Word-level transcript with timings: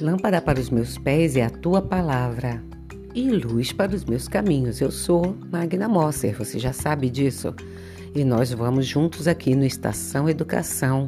Lâmpada 0.00 0.40
para 0.40 0.58
os 0.58 0.70
meus 0.70 0.96
pés 0.96 1.36
é 1.36 1.44
a 1.44 1.50
tua 1.50 1.82
palavra 1.82 2.64
e 3.14 3.30
luz 3.30 3.70
para 3.70 3.94
os 3.94 4.02
meus 4.02 4.26
caminhos. 4.26 4.80
Eu 4.80 4.90
sou 4.90 5.36
Magna 5.52 5.90
Mosser, 5.90 6.34
você 6.34 6.58
já 6.58 6.72
sabe 6.72 7.10
disso. 7.10 7.54
E 8.14 8.24
nós 8.24 8.50
vamos 8.50 8.86
juntos 8.86 9.28
aqui 9.28 9.54
no 9.54 9.62
Estação 9.62 10.26
Educação 10.26 11.06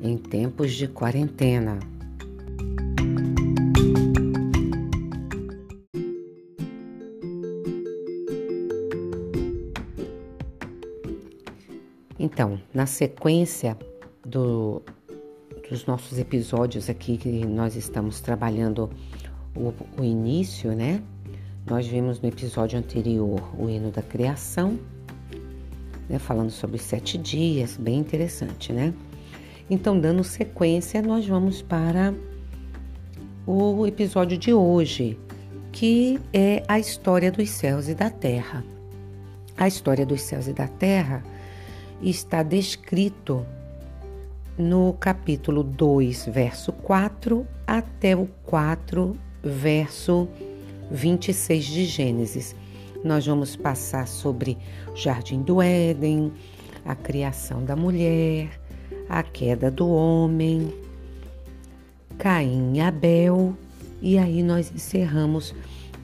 em 0.00 0.16
tempos 0.16 0.72
de 0.72 0.86
quarentena. 0.86 1.80
Então, 12.16 12.60
na 12.72 12.86
sequência 12.86 13.76
do, 14.24 14.80
dos 15.68 15.84
nossos 15.86 16.18
episódios 16.18 16.88
aqui 16.88 17.16
que 17.18 17.44
nós 17.44 17.76
estamos 17.76 18.20
trabalhando 18.20 18.90
o, 19.54 19.72
o 19.98 20.04
início, 20.04 20.72
né? 20.72 21.02
Nós 21.66 21.86
vimos 21.86 22.20
no 22.20 22.28
episódio 22.28 22.78
anterior 22.78 23.42
o 23.58 23.68
hino 23.68 23.90
da 23.90 24.00
criação, 24.00 24.78
né? 26.08 26.18
Falando 26.18 26.50
sobre 26.50 26.78
sete 26.78 27.18
dias, 27.18 27.76
bem 27.76 27.98
interessante, 27.98 28.72
né? 28.72 28.94
Então, 29.68 30.00
dando 30.00 30.24
sequência, 30.24 31.02
nós 31.02 31.26
vamos 31.26 31.60
para 31.60 32.14
o 33.46 33.86
episódio 33.86 34.38
de 34.38 34.52
hoje, 34.54 35.18
que 35.70 36.18
é 36.32 36.62
a 36.66 36.78
história 36.78 37.30
dos 37.30 37.50
céus 37.50 37.88
e 37.88 37.94
da 37.94 38.08
terra. 38.08 38.64
A 39.56 39.68
história 39.68 40.06
dos 40.06 40.22
céus 40.22 40.46
e 40.46 40.54
da 40.54 40.66
terra 40.66 41.22
está 42.00 42.42
descrito 42.42 43.44
no 44.58 44.92
capítulo 44.94 45.62
2, 45.62 46.26
verso 46.26 46.72
4 46.72 47.46
até 47.64 48.16
o 48.16 48.26
4, 48.44 49.16
verso 49.40 50.28
26 50.90 51.64
de 51.64 51.84
Gênesis. 51.84 52.56
Nós 53.04 53.24
vamos 53.24 53.54
passar 53.54 54.08
sobre 54.08 54.58
o 54.92 54.96
jardim 54.96 55.42
do 55.42 55.62
Éden, 55.62 56.32
a 56.84 56.96
criação 56.96 57.64
da 57.64 57.76
mulher, 57.76 58.48
a 59.08 59.22
queda 59.22 59.70
do 59.70 59.88
homem, 59.88 60.74
Caim 62.18 62.72
e 62.74 62.80
Abel, 62.80 63.54
e 64.02 64.18
aí 64.18 64.42
nós 64.42 64.72
encerramos 64.74 65.54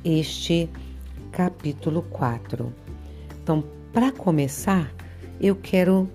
este 0.04 0.70
capítulo 1.32 2.02
4. 2.02 2.72
Então, 3.42 3.64
para 3.92 4.12
começar, 4.12 4.94
eu 5.40 5.56
quero 5.56 6.08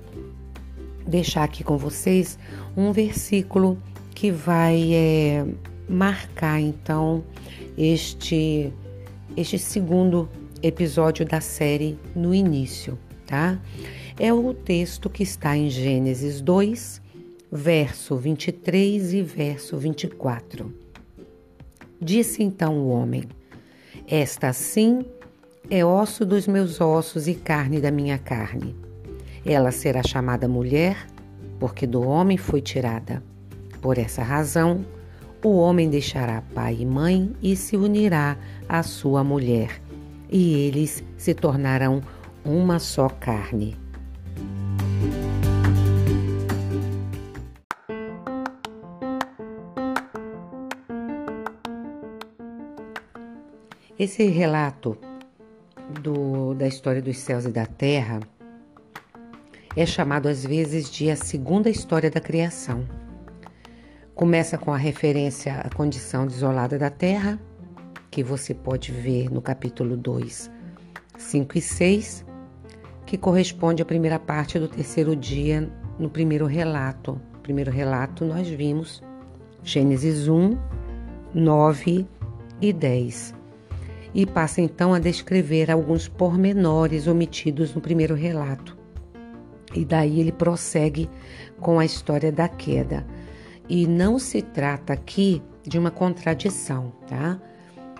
deixar 1.09 1.43
aqui 1.43 1.63
com 1.63 1.77
vocês 1.77 2.37
um 2.77 2.91
versículo 2.91 3.77
que 4.13 4.31
vai 4.31 4.93
é, 4.93 5.45
marcar 5.87 6.59
então 6.59 7.23
este 7.77 8.71
este 9.37 9.57
segundo 9.57 10.29
episódio 10.61 11.25
da 11.25 11.39
série 11.39 11.97
no 12.15 12.33
início, 12.33 12.97
tá? 13.25 13.59
É 14.19 14.33
o 14.33 14.53
texto 14.53 15.09
que 15.09 15.23
está 15.23 15.55
em 15.55 15.69
Gênesis 15.69 16.41
2, 16.41 17.01
verso 17.51 18.17
23 18.17 19.13
e 19.13 19.21
verso 19.21 19.77
24. 19.77 20.73
Disse 22.01 22.43
então 22.43 22.79
o 22.79 22.89
homem: 22.89 23.23
Esta 24.07 24.51
sim 24.51 25.05
é 25.69 25.85
osso 25.85 26.25
dos 26.25 26.47
meus 26.47 26.81
ossos 26.81 27.27
e 27.27 27.35
carne 27.35 27.79
da 27.79 27.91
minha 27.91 28.17
carne. 28.17 28.75
Ela 29.45 29.71
será 29.71 30.03
chamada 30.03 30.47
mulher, 30.47 31.07
porque 31.59 31.87
do 31.87 32.01
homem 32.01 32.37
foi 32.37 32.61
tirada. 32.61 33.23
Por 33.81 33.97
essa 33.97 34.21
razão, 34.21 34.85
o 35.43 35.57
homem 35.57 35.89
deixará 35.89 36.43
pai 36.53 36.77
e 36.81 36.85
mãe 36.85 37.33
e 37.41 37.55
se 37.55 37.77
unirá 37.77 38.37
à 38.67 38.83
sua 38.83 39.23
mulher, 39.23 39.81
e 40.29 40.67
eles 40.67 41.03
se 41.17 41.33
tornarão 41.33 42.01
uma 42.43 42.79
só 42.79 43.07
carne. 43.07 43.77
Esse 53.97 54.27
relato 54.27 54.97
do, 56.01 56.53
da 56.53 56.67
história 56.67 57.01
dos 57.01 57.17
céus 57.17 57.43
e 57.43 57.49
da 57.49 57.65
terra 57.65 58.21
é 59.75 59.85
chamado 59.85 60.27
às 60.27 60.45
vezes 60.45 60.89
de 60.89 61.09
a 61.09 61.15
segunda 61.15 61.69
história 61.69 62.09
da 62.09 62.19
criação. 62.19 62.87
Começa 64.15 64.57
com 64.57 64.73
a 64.73 64.77
referência 64.77 65.53
à 65.55 65.69
condição 65.69 66.25
desolada 66.25 66.77
da 66.77 66.89
terra, 66.89 67.39
que 68.11 68.23
você 68.23 68.53
pode 68.53 68.91
ver 68.91 69.29
no 69.31 69.41
capítulo 69.41 69.95
2, 69.95 70.51
5 71.17 71.57
e 71.57 71.61
6, 71.61 72.25
que 73.05 73.17
corresponde 73.17 73.81
à 73.81 73.85
primeira 73.85 74.19
parte 74.19 74.59
do 74.59 74.67
terceiro 74.67 75.15
dia 75.15 75.71
no 75.97 76.09
primeiro 76.09 76.45
relato. 76.45 77.21
Primeiro 77.43 77.71
relato 77.71 78.25
nós 78.25 78.47
vimos 78.47 79.01
Gênesis 79.63 80.27
1, 80.27 80.57
9 81.33 82.07
e 82.61 82.73
10. 82.73 83.35
E 84.13 84.25
passa 84.25 84.61
então 84.61 84.93
a 84.93 84.99
descrever 84.99 85.69
alguns 85.69 86.07
pormenores 86.07 87.07
omitidos 87.07 87.73
no 87.75 87.81
primeiro 87.81 88.15
relato. 88.15 88.78
E 89.73 89.85
daí 89.85 90.19
ele 90.19 90.31
prossegue 90.31 91.09
com 91.59 91.79
a 91.79 91.85
história 91.85 92.31
da 92.31 92.47
queda. 92.47 93.05
E 93.67 93.85
não 93.85 94.17
se 94.17 94.41
trata 94.41 94.93
aqui 94.93 95.41
de 95.63 95.77
uma 95.77 95.91
contradição, 95.91 96.91
tá? 97.07 97.39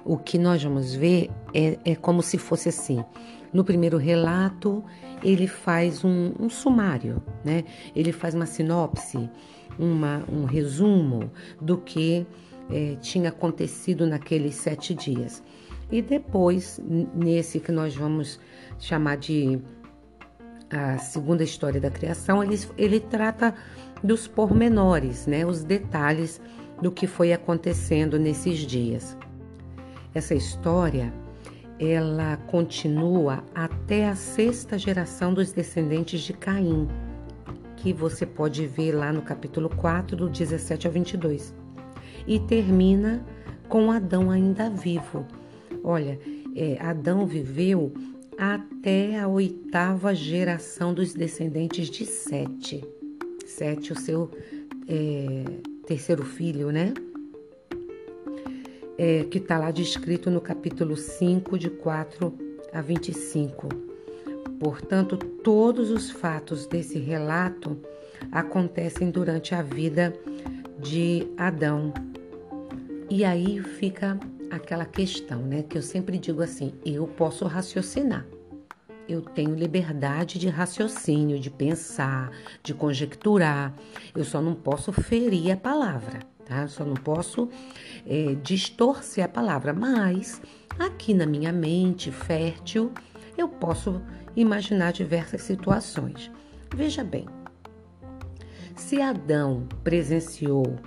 O 0.04 0.18
que 0.18 0.38
nós 0.38 0.64
vamos 0.64 0.96
ver 0.96 1.30
é, 1.54 1.78
é 1.86 1.96
como 1.96 2.24
se 2.24 2.38
fosse 2.38 2.70
assim. 2.70 3.04
No 3.54 3.64
primeiro 3.64 3.98
relato, 3.98 4.84
ele 5.24 5.48
faz 5.48 6.04
um, 6.04 6.34
um 6.40 6.50
sumário, 6.50 7.22
né? 7.44 7.64
Ele 7.96 8.12
faz 8.12 8.34
uma 8.34 8.46
sinopse, 8.46 9.30
uma, 9.78 10.24
um 10.32 10.46
resumo 10.46 11.32
do 11.62 11.78
que 11.78 12.26
é, 12.72 12.96
tinha 13.02 13.30
acontecido 13.30 14.08
naqueles 14.08 14.56
sete 14.56 14.94
dias. 14.94 15.44
E 15.92 16.02
depois, 16.02 16.80
nesse 17.16 17.60
que 17.60 17.72
nós 17.72 17.96
vamos 17.96 18.40
chamar 18.78 19.18
de 19.18 19.60
a 20.72 20.98
segunda 20.98 21.44
história 21.44 21.80
da 21.80 21.90
criação, 21.90 22.44
ele, 22.44 22.60
ele 22.78 23.00
trata 23.00 23.54
dos 24.04 24.28
pormenores, 24.28 25.26
né, 25.28 25.46
os 25.46 25.64
detalhes 25.64 26.40
do 26.82 26.92
que 26.92 27.08
foi 27.08 27.34
acontecendo 27.34 28.18
nesses 28.18 28.60
dias. 28.60 29.18
Essa 30.14 30.34
história 30.34 31.14
ela 31.80 32.36
continua 32.48 33.44
até 33.56 34.10
a 34.10 34.16
sexta 34.16 34.78
geração 34.78 35.34
dos 35.34 35.52
descendentes 35.52 36.22
de 36.22 36.34
Caim, 36.34 36.88
que 37.78 37.94
você 37.94 38.26
pode 38.26 38.68
ver 38.68 38.92
lá 38.92 39.14
no 39.14 39.22
capítulo 39.22 39.70
4, 39.70 40.18
do 40.18 40.30
17 40.30 40.88
ao 40.88 40.94
22, 40.94 41.54
e 42.28 42.40
termina 42.40 43.26
com 43.70 43.92
Adão 43.92 44.30
ainda 44.30 44.70
vivo. 44.70 45.26
Olha, 45.84 46.20
é, 46.56 46.78
Adão 46.82 47.26
viveu 47.26 47.94
até 48.40 49.20
a 49.20 49.28
oitava 49.28 50.16
geração 50.16 50.94
dos 50.94 51.14
descendentes 51.14 51.90
de 51.90 52.06
Sete. 52.06 52.82
Sete, 53.46 53.92
o 53.92 54.00
seu 54.00 54.32
é, 54.88 55.44
terceiro 55.86 56.24
filho, 56.24 56.72
né? 56.72 56.94
É, 58.98 59.26
que 59.26 59.40
está 59.40 59.58
lá 59.58 59.72
descrito 59.72 60.32
no 60.32 60.40
capítulo 60.40 60.96
5, 60.96 61.60
de 61.60 61.70
4 61.70 62.34
a 62.72 62.80
25. 62.80 63.68
Portanto, 64.58 65.18
todos 65.18 65.92
os 65.92 66.10
fatos 66.10 66.66
desse 66.66 66.98
relato 66.98 67.78
acontecem 68.32 69.12
durante 69.12 69.54
a 69.54 69.62
vida 69.62 70.14
de 70.80 71.28
Adão. 71.36 71.94
E 73.10 73.26
aí 73.26 73.62
fica 73.62 74.18
aquela 74.50 74.86
questão, 74.86 75.42
né? 75.42 75.64
Que 75.64 75.78
eu 75.78 75.82
sempre 75.82 76.18
digo 76.18 76.42
assim: 76.42 76.74
eu 76.86 77.08
posso 77.08 77.46
raciocinar. 77.46 78.26
Eu 79.10 79.22
tenho 79.22 79.56
liberdade 79.56 80.38
de 80.38 80.48
raciocínio, 80.50 81.40
de 81.40 81.50
pensar, 81.50 82.30
de 82.62 82.76
conjecturar. 82.76 83.74
Eu 84.16 84.24
só 84.24 84.40
não 84.40 84.54
posso 84.54 84.94
ferir 84.94 85.52
a 85.52 85.58
palavra, 85.58 86.20
tá? 86.46 86.68
Só 86.68 86.86
não 86.86 86.94
posso 86.94 87.50
é, 88.06 88.36
distorcer 88.36 89.26
a 89.26 89.28
palavra. 89.28 89.74
Mas 89.74 90.40
aqui 90.78 91.16
na 91.16 91.26
minha 91.26 91.52
mente 91.52 92.12
fértil, 92.12 92.92
eu 93.36 93.50
posso 93.50 94.00
imaginar 94.36 94.94
diversas 94.94 95.42
situações. 95.42 96.30
Veja 96.76 97.04
bem, 97.04 97.26
se 98.76 99.02
Adão 99.02 99.68
presenciou 99.84 100.78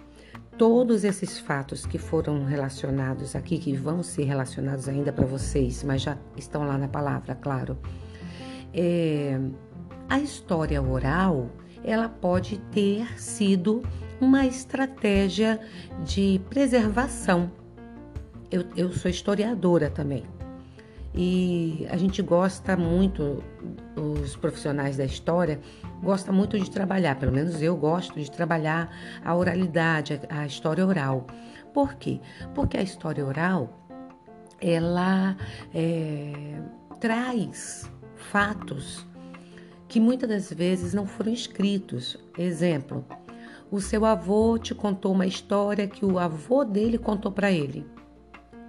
todos 0.56 1.02
esses 1.02 1.40
fatos 1.40 1.84
que 1.84 1.98
foram 1.98 2.44
relacionados 2.44 3.34
aqui, 3.34 3.58
que 3.58 3.74
vão 3.74 4.00
ser 4.00 4.22
relacionados 4.22 4.88
ainda 4.88 5.12
para 5.12 5.26
vocês, 5.26 5.82
mas 5.82 6.02
já 6.02 6.16
estão 6.36 6.64
lá 6.64 6.78
na 6.78 6.86
palavra, 6.86 7.34
claro. 7.34 7.76
É, 8.74 9.38
a 10.08 10.18
história 10.18 10.82
oral 10.82 11.50
ela 11.84 12.08
pode 12.08 12.58
ter 12.70 13.18
sido 13.18 13.82
uma 14.20 14.46
estratégia 14.46 15.60
de 16.04 16.40
preservação. 16.48 17.50
Eu, 18.50 18.64
eu 18.76 18.92
sou 18.92 19.10
historiadora 19.10 19.90
também. 19.90 20.24
E 21.14 21.86
a 21.90 21.96
gente 21.96 22.22
gosta 22.22 22.76
muito, 22.76 23.42
os 23.96 24.34
profissionais 24.36 24.96
da 24.96 25.04
história 25.04 25.60
gosta 26.02 26.32
muito 26.32 26.58
de 26.58 26.70
trabalhar, 26.70 27.16
pelo 27.16 27.32
menos 27.32 27.60
eu 27.60 27.76
gosto 27.76 28.18
de 28.18 28.30
trabalhar 28.30 28.90
a 29.22 29.34
oralidade, 29.34 30.20
a 30.30 30.46
história 30.46 30.86
oral. 30.86 31.26
Por 31.74 31.94
quê? 31.94 32.20
Porque 32.54 32.78
a 32.78 32.82
história 32.82 33.24
oral 33.26 33.78
ela 34.60 35.36
é, 35.74 36.60
traz 36.98 37.90
fatos 38.22 39.06
que 39.88 40.00
muitas 40.00 40.28
das 40.28 40.52
vezes 40.52 40.94
não 40.94 41.06
foram 41.06 41.32
escritos. 41.32 42.16
Exemplo, 42.38 43.04
o 43.70 43.80
seu 43.80 44.04
avô 44.04 44.58
te 44.58 44.74
contou 44.74 45.12
uma 45.12 45.26
história 45.26 45.86
que 45.86 46.04
o 46.04 46.18
avô 46.18 46.64
dele 46.64 46.96
contou 46.96 47.30
para 47.30 47.50
ele. 47.50 47.86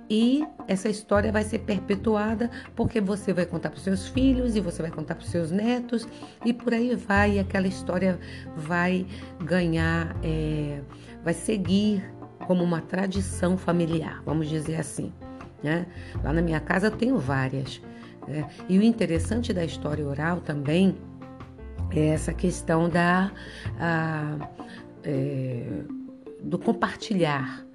E 0.10 0.46
essa 0.68 0.90
história 0.90 1.32
vai 1.32 1.44
ser 1.44 1.60
perpetuada 1.60 2.52
porque 2.76 3.00
você 3.00 3.34
vai 3.34 3.46
contar 3.46 3.70
para 3.70 3.78
os 3.78 3.84
seus 3.84 4.08
filhos 4.08 4.56
e 4.56 4.60
você 4.60 4.82
vai 4.82 4.92
contar 4.92 5.16
para 5.16 5.24
os 5.24 5.30
seus 5.32 5.50
netos 5.50 6.08
e 6.46 6.54
por 6.54 6.74
aí 6.74 6.94
vai. 6.96 7.36
E 7.36 7.40
aquela 7.40 7.68
história 7.68 8.20
vai 8.56 9.06
ganhar, 9.40 10.16
é, 10.22 10.82
vai 11.24 11.34
seguir 11.34 12.04
como 12.46 12.64
uma 12.64 12.82
tradição 12.82 13.58
familiar, 13.58 14.22
vamos 14.26 14.50
dizer 14.50 14.76
assim. 14.76 15.12
Né? 15.64 15.86
Lá 16.22 16.34
na 16.34 16.42
minha 16.42 16.60
casa 16.60 16.88
eu 16.88 16.92
tenho 16.92 17.18
várias. 17.18 17.82
Né? 18.28 18.50
E 18.70 18.78
o 18.78 18.82
interessante 18.82 19.54
da 19.54 19.64
história 19.64 20.06
oral 20.06 20.42
também 20.42 20.96
é 21.92 22.08
essa 22.08 22.34
questão 22.34 22.90
da, 22.90 23.32
a, 23.80 24.50
é, 25.04 25.66
do 26.42 26.58
compartilhar. 26.58 27.66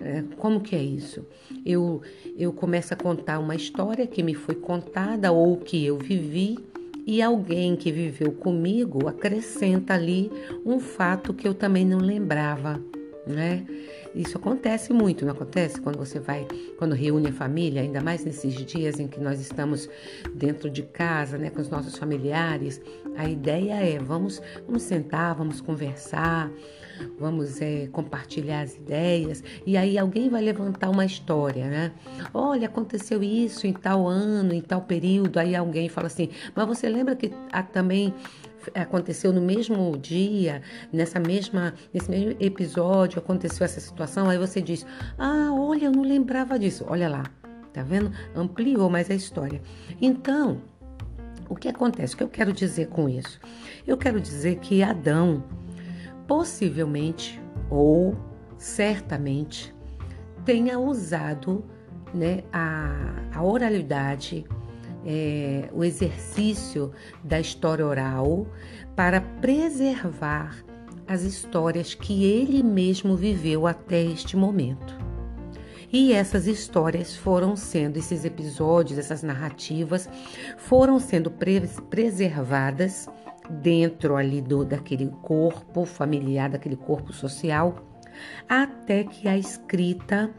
É, 0.00 0.22
como 0.36 0.60
que 0.60 0.76
é 0.76 0.82
isso? 0.82 1.26
Eu, 1.66 2.02
eu 2.36 2.52
começo 2.52 2.94
a 2.94 2.96
contar 2.96 3.40
uma 3.40 3.56
história 3.56 4.06
que 4.06 4.22
me 4.22 4.34
foi 4.34 4.54
contada 4.54 5.32
ou 5.32 5.56
que 5.56 5.84
eu 5.84 5.98
vivi 5.98 6.56
e 7.04 7.22
alguém 7.22 7.74
que 7.74 7.90
viveu 7.90 8.30
comigo 8.30 9.08
acrescenta 9.08 9.94
ali 9.94 10.30
um 10.64 10.78
fato 10.78 11.32
que 11.32 11.48
eu 11.48 11.54
também 11.54 11.84
não 11.84 11.98
lembrava, 11.98 12.80
né? 13.28 13.64
Isso 14.14 14.38
acontece 14.38 14.92
muito, 14.92 15.24
não 15.24 15.32
acontece? 15.32 15.80
Quando 15.80 15.98
você 15.98 16.18
vai, 16.18 16.46
quando 16.78 16.94
reúne 16.94 17.28
a 17.28 17.32
família, 17.32 17.82
ainda 17.82 18.00
mais 18.00 18.24
nesses 18.24 18.54
dias 18.54 18.98
em 18.98 19.06
que 19.06 19.20
nós 19.20 19.40
estamos 19.40 19.88
dentro 20.34 20.70
de 20.70 20.82
casa, 20.82 21.36
né, 21.36 21.50
com 21.50 21.60
os 21.60 21.68
nossos 21.68 21.96
familiares, 21.96 22.80
a 23.16 23.28
ideia 23.28 23.74
é 23.74 23.98
vamos, 23.98 24.40
vamos 24.66 24.82
sentar, 24.82 25.34
vamos 25.34 25.60
conversar, 25.60 26.50
vamos 27.18 27.60
é, 27.60 27.86
compartilhar 27.92 28.62
as 28.62 28.74
ideias 28.74 29.42
e 29.66 29.76
aí 29.76 29.98
alguém 29.98 30.28
vai 30.28 30.42
levantar 30.42 30.88
uma 30.88 31.04
história, 31.04 31.68
né? 31.68 31.92
Olha, 32.32 32.66
aconteceu 32.66 33.22
isso 33.22 33.66
em 33.66 33.72
tal 33.72 34.06
ano, 34.06 34.52
em 34.52 34.60
tal 34.60 34.82
período. 34.82 35.38
Aí 35.38 35.54
alguém 35.54 35.88
fala 35.88 36.06
assim, 36.06 36.30
mas 36.54 36.66
você 36.66 36.88
lembra 36.88 37.14
que 37.14 37.32
ah, 37.52 37.62
também 37.62 38.12
aconteceu 38.74 39.32
no 39.32 39.40
mesmo 39.40 39.96
dia, 39.96 40.62
nessa 40.92 41.18
mesma, 41.18 41.74
nesse 41.92 42.10
mesmo 42.10 42.36
episódio, 42.40 43.18
aconteceu 43.18 43.64
essa 43.64 43.80
situação, 43.80 44.28
aí 44.28 44.38
você 44.38 44.60
diz: 44.60 44.86
Ah, 45.18 45.50
olha, 45.52 45.86
eu 45.86 45.92
não 45.92 46.02
lembrava 46.02 46.58
disso. 46.58 46.84
Olha 46.88 47.08
lá, 47.08 47.24
tá 47.72 47.82
vendo? 47.82 48.12
Ampliou 48.34 48.88
mais 48.88 49.10
a 49.10 49.14
história. 49.14 49.60
Então, 50.00 50.60
o 51.48 51.56
que 51.56 51.68
acontece? 51.68 52.14
O 52.14 52.18
que 52.18 52.22
eu 52.22 52.28
quero 52.28 52.52
dizer 52.52 52.88
com 52.88 53.08
isso? 53.08 53.40
Eu 53.86 53.96
quero 53.96 54.20
dizer 54.20 54.56
que 54.56 54.82
Adão, 54.82 55.44
possivelmente 56.26 57.40
ou 57.70 58.16
certamente, 58.56 59.74
tenha 60.44 60.78
usado 60.78 61.64
né, 62.12 62.42
a, 62.52 63.28
a 63.34 63.42
oralidade 63.42 64.44
é, 65.04 65.68
o 65.72 65.84
exercício 65.84 66.92
da 67.22 67.40
história 67.40 67.86
oral 67.86 68.46
para 68.96 69.20
preservar 69.20 70.56
as 71.06 71.22
histórias 71.22 71.94
que 71.94 72.24
ele 72.24 72.62
mesmo 72.62 73.16
viveu 73.16 73.66
até 73.66 74.02
este 74.02 74.36
momento. 74.36 74.98
E 75.90 76.12
essas 76.12 76.46
histórias 76.46 77.16
foram 77.16 77.56
sendo, 77.56 77.96
esses 77.96 78.24
episódios, 78.24 78.98
essas 78.98 79.22
narrativas, 79.22 80.08
foram 80.58 81.00
sendo 81.00 81.30
pre 81.30 81.62
preservadas 81.88 83.08
dentro 83.48 84.14
ali 84.14 84.42
do, 84.42 84.66
daquele 84.66 85.06
corpo 85.22 85.86
familiar, 85.86 86.50
daquele 86.50 86.76
corpo 86.76 87.10
social, 87.12 87.87
até 88.48 89.04
que 89.04 89.28
a 89.28 89.36
escrita 89.36 90.30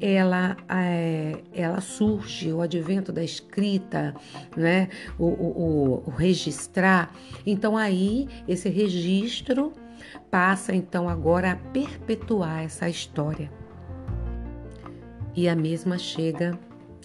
ela, 0.00 0.56
é, 0.68 1.42
ela 1.52 1.80
surge, 1.80 2.52
o 2.52 2.60
advento 2.60 3.12
da 3.12 3.24
escrita, 3.24 4.14
né? 4.56 4.88
O, 5.18 5.26
o, 5.26 6.02
o, 6.06 6.10
registrar. 6.10 7.12
Então 7.46 7.76
aí 7.76 8.28
esse 8.46 8.68
registro 8.68 9.72
passa 10.30 10.74
então 10.74 11.08
agora 11.08 11.52
a 11.52 11.56
perpetuar 11.56 12.62
essa 12.62 12.88
história. 12.88 13.50
E 15.34 15.48
a 15.48 15.56
mesma 15.56 15.98
chega 15.98 16.58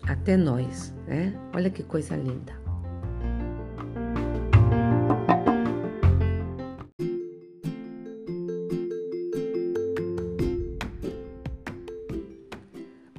até 0.03 0.37
nós, 0.37 0.93
né? 1.07 1.33
Olha 1.53 1.69
que 1.69 1.83
coisa 1.83 2.15
linda. 2.15 2.60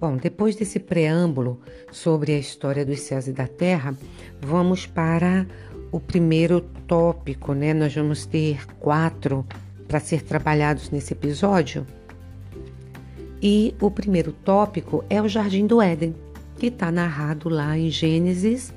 Bom, 0.02 0.16
depois 0.16 0.56
desse 0.56 0.80
preâmbulo 0.80 1.60
sobre 1.92 2.32
a 2.32 2.36
história 2.36 2.84
dos 2.84 2.98
céus 2.98 3.28
e 3.28 3.32
da 3.32 3.46
terra, 3.46 3.96
vamos 4.40 4.84
para 4.84 5.46
o 5.92 6.00
primeiro 6.00 6.60
tópico, 6.88 7.52
né? 7.52 7.72
Nós 7.72 7.94
vamos 7.94 8.26
ter 8.26 8.66
quatro 8.80 9.46
para 9.86 10.00
ser 10.00 10.22
trabalhados 10.22 10.90
nesse 10.90 11.12
episódio. 11.12 11.86
E 13.40 13.76
o 13.80 13.92
primeiro 13.92 14.32
tópico 14.32 15.04
é 15.08 15.22
o 15.22 15.28
Jardim 15.28 15.68
do 15.68 15.80
Éden, 15.80 16.16
que 16.58 16.66
está 16.66 16.90
narrado 16.90 17.48
lá 17.48 17.78
em 17.78 17.88
Gênesis 17.88 18.74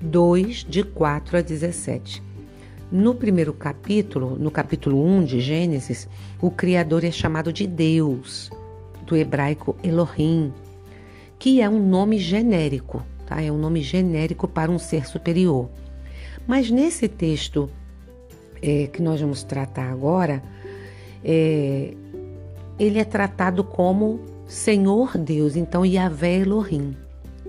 2, 0.00 0.66
de 0.68 0.84
4 0.84 1.38
a 1.38 1.40
17. 1.40 2.22
No 2.92 3.16
primeiro 3.16 3.52
capítulo, 3.52 4.36
no 4.38 4.52
capítulo 4.52 5.04
1 5.04 5.24
de 5.24 5.40
Gênesis, 5.40 6.08
o 6.40 6.48
Criador 6.48 7.02
é 7.02 7.10
chamado 7.10 7.52
de 7.52 7.66
Deus 7.66 8.52
do 9.10 9.16
hebraico 9.16 9.76
Elohim, 9.82 10.52
que 11.36 11.60
é 11.60 11.68
um 11.68 11.84
nome 11.84 12.16
genérico, 12.16 13.04
tá? 13.26 13.42
É 13.42 13.50
um 13.50 13.58
nome 13.58 13.82
genérico 13.82 14.46
para 14.46 14.70
um 14.70 14.78
ser 14.78 15.06
superior. 15.06 15.68
Mas 16.46 16.70
nesse 16.70 17.08
texto 17.08 17.68
é, 18.62 18.86
que 18.86 19.02
nós 19.02 19.20
vamos 19.20 19.42
tratar 19.42 19.90
agora, 19.90 20.40
é, 21.24 21.92
ele 22.78 23.00
é 23.00 23.04
tratado 23.04 23.64
como 23.64 24.20
Senhor 24.46 25.18
Deus, 25.18 25.56
então 25.56 25.84
Yahvé 25.84 26.38
Elohim, 26.38 26.96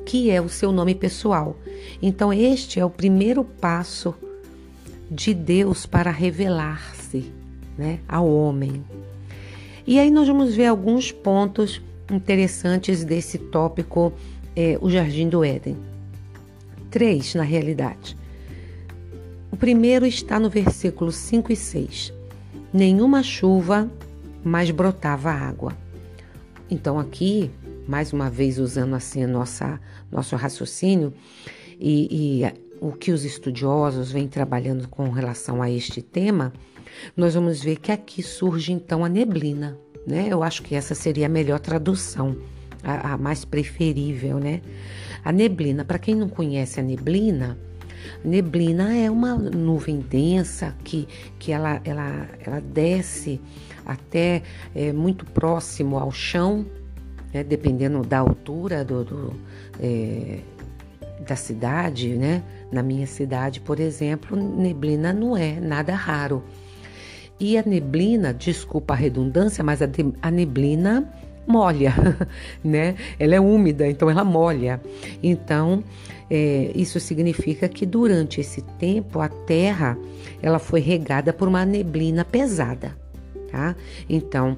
que 0.03 0.31
é 0.31 0.41
o 0.41 0.49
seu 0.49 0.71
nome 0.71 0.95
pessoal. 0.95 1.55
Então 2.01 2.33
este 2.33 2.79
é 2.79 2.85
o 2.85 2.89
primeiro 2.89 3.43
passo 3.43 4.15
de 5.11 5.31
Deus 5.33 5.85
para 5.85 6.09
revelar-se 6.09 7.31
né, 7.77 7.99
ao 8.07 8.27
homem. 8.27 8.83
E 9.85 9.99
aí 9.99 10.11
nós 10.11 10.27
vamos 10.27 10.55
ver 10.55 10.67
alguns 10.67 11.11
pontos 11.11 11.81
interessantes 12.11 13.03
desse 13.03 13.37
tópico, 13.37 14.13
é, 14.55 14.77
o 14.81 14.89
Jardim 14.89 15.29
do 15.29 15.43
Éden. 15.43 15.77
Três, 16.89 17.33
na 17.35 17.43
realidade. 17.43 18.17
O 19.51 19.57
primeiro 19.57 20.05
está 20.05 20.39
no 20.39 20.49
versículo 20.49 21.11
5 21.11 21.51
e 21.51 21.55
6. 21.55 22.13
Nenhuma 22.73 23.23
chuva 23.23 23.89
mais 24.43 24.71
brotava 24.71 25.31
água. 25.31 25.75
Então, 26.69 26.99
aqui, 26.99 27.51
mais 27.87 28.13
uma 28.13 28.29
vez 28.29 28.57
usando 28.57 28.95
assim 28.95 29.25
nossa, 29.25 29.79
nosso 30.11 30.35
raciocínio, 30.35 31.13
e, 31.79 32.43
e 32.43 32.53
o 32.79 32.91
que 32.91 33.11
os 33.11 33.25
estudiosos 33.25 34.11
vêm 34.11 34.27
trabalhando 34.27 34.87
com 34.87 35.09
relação 35.09 35.61
a 35.61 35.69
este 35.69 36.01
tema, 36.01 36.53
nós 37.15 37.35
vamos 37.35 37.61
ver 37.61 37.77
que 37.77 37.91
aqui 37.91 38.21
surge 38.23 38.71
então 38.71 39.03
a 39.03 39.09
neblina, 39.09 39.77
né? 40.05 40.27
Eu 40.29 40.43
acho 40.43 40.61
que 40.63 40.75
essa 40.75 40.95
seria 40.95 41.25
a 41.25 41.29
melhor 41.29 41.59
tradução, 41.59 42.35
a, 42.83 43.13
a 43.13 43.17
mais 43.17 43.45
preferível, 43.45 44.39
né? 44.39 44.61
A 45.23 45.31
neblina, 45.31 45.85
para 45.85 45.99
quem 45.99 46.15
não 46.15 46.27
conhece 46.27 46.79
a 46.79 46.83
neblina, 46.83 47.57
neblina 48.23 48.95
é 48.95 49.09
uma 49.09 49.35
nuvem 49.35 49.99
densa 49.99 50.75
que, 50.83 51.07
que 51.37 51.51
ela, 51.51 51.81
ela, 51.83 52.27
ela 52.45 52.59
desce 52.59 53.39
até 53.85 54.41
é, 54.73 54.91
muito 54.91 55.25
próximo 55.25 55.97
ao 55.97 56.11
chão, 56.11 56.65
né? 57.33 57.43
dependendo 57.43 58.01
da 58.01 58.19
altura 58.19 58.83
do, 58.83 59.03
do 59.03 59.35
é, 59.79 60.39
da 61.27 61.35
cidade, 61.35 62.09
né? 62.15 62.43
Na 62.71 62.81
minha 62.81 63.05
cidade, 63.05 63.59
por 63.59 63.79
exemplo, 63.79 64.35
neblina 64.35 65.13
não 65.13 65.37
é 65.37 65.59
nada 65.59 65.93
raro. 65.93 66.43
E 67.41 67.57
a 67.57 67.63
neblina, 67.65 68.31
desculpa 68.31 68.93
a 68.93 68.95
redundância, 68.95 69.63
mas 69.63 69.81
a, 69.81 69.87
de, 69.87 70.13
a 70.21 70.29
neblina 70.29 71.11
molha, 71.47 71.91
né? 72.63 72.93
Ela 73.17 73.33
é 73.33 73.39
úmida, 73.39 73.87
então 73.87 74.11
ela 74.11 74.23
molha. 74.23 74.79
Então, 75.23 75.83
é, 76.29 76.71
isso 76.75 76.99
significa 76.99 77.67
que 77.67 77.83
durante 77.83 78.39
esse 78.39 78.61
tempo 78.61 79.19
a 79.19 79.27
terra 79.27 79.97
ela 80.39 80.59
foi 80.59 80.81
regada 80.81 81.33
por 81.33 81.47
uma 81.47 81.65
neblina 81.65 82.23
pesada, 82.23 82.95
tá? 83.49 83.75
Então, 84.07 84.55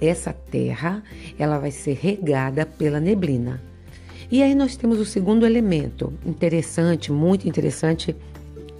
essa 0.00 0.32
terra 0.32 1.02
ela 1.36 1.58
vai 1.58 1.72
ser 1.72 1.98
regada 2.00 2.64
pela 2.64 3.00
neblina. 3.00 3.60
E 4.30 4.40
aí 4.40 4.54
nós 4.54 4.76
temos 4.76 5.00
o 5.00 5.04
segundo 5.04 5.44
elemento 5.44 6.12
interessante, 6.24 7.10
muito 7.10 7.48
interessante 7.48 8.14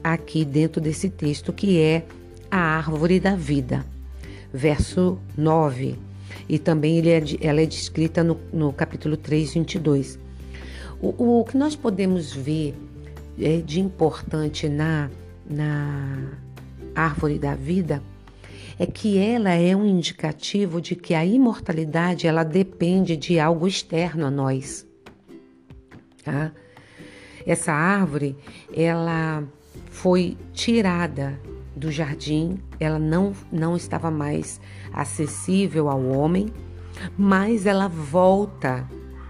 aqui 0.04 0.44
dentro 0.44 0.80
desse 0.80 1.10
texto, 1.10 1.52
que 1.52 1.80
é 1.80 2.04
a 2.50 2.58
árvore 2.58 3.20
da 3.20 3.34
vida. 3.34 3.84
Verso 4.52 5.18
9. 5.36 5.98
E 6.48 6.58
também 6.58 6.98
ele 6.98 7.10
é, 7.10 7.22
ela 7.40 7.60
é 7.60 7.66
descrita 7.66 8.24
no, 8.24 8.38
no 8.52 8.72
capítulo 8.72 9.16
3, 9.16 9.54
22. 9.54 10.18
O, 11.00 11.40
o 11.40 11.44
que 11.44 11.56
nós 11.56 11.76
podemos 11.76 12.32
ver 12.32 12.74
é, 13.38 13.58
de 13.58 13.80
importante 13.80 14.68
na, 14.68 15.10
na 15.48 16.32
árvore 16.94 17.38
da 17.38 17.54
vida 17.54 18.02
é 18.78 18.86
que 18.86 19.18
ela 19.18 19.52
é 19.52 19.74
um 19.74 19.84
indicativo 19.84 20.80
de 20.80 20.94
que 20.94 21.12
a 21.14 21.24
imortalidade 21.24 22.26
ela 22.26 22.44
depende 22.44 23.16
de 23.16 23.38
algo 23.38 23.66
externo 23.66 24.26
a 24.26 24.30
nós. 24.30 24.86
Tá? 26.24 26.52
Essa 27.44 27.72
árvore, 27.72 28.36
ela 28.72 29.42
foi 29.90 30.36
tirada 30.52 31.38
do 31.78 31.90
jardim, 31.90 32.58
ela 32.78 32.98
não, 32.98 33.32
não 33.50 33.76
estava 33.76 34.10
mais 34.10 34.60
acessível 34.92 35.88
ao 35.88 36.04
homem, 36.04 36.52
mas 37.16 37.64
ela 37.64 37.88
volta 37.88 38.86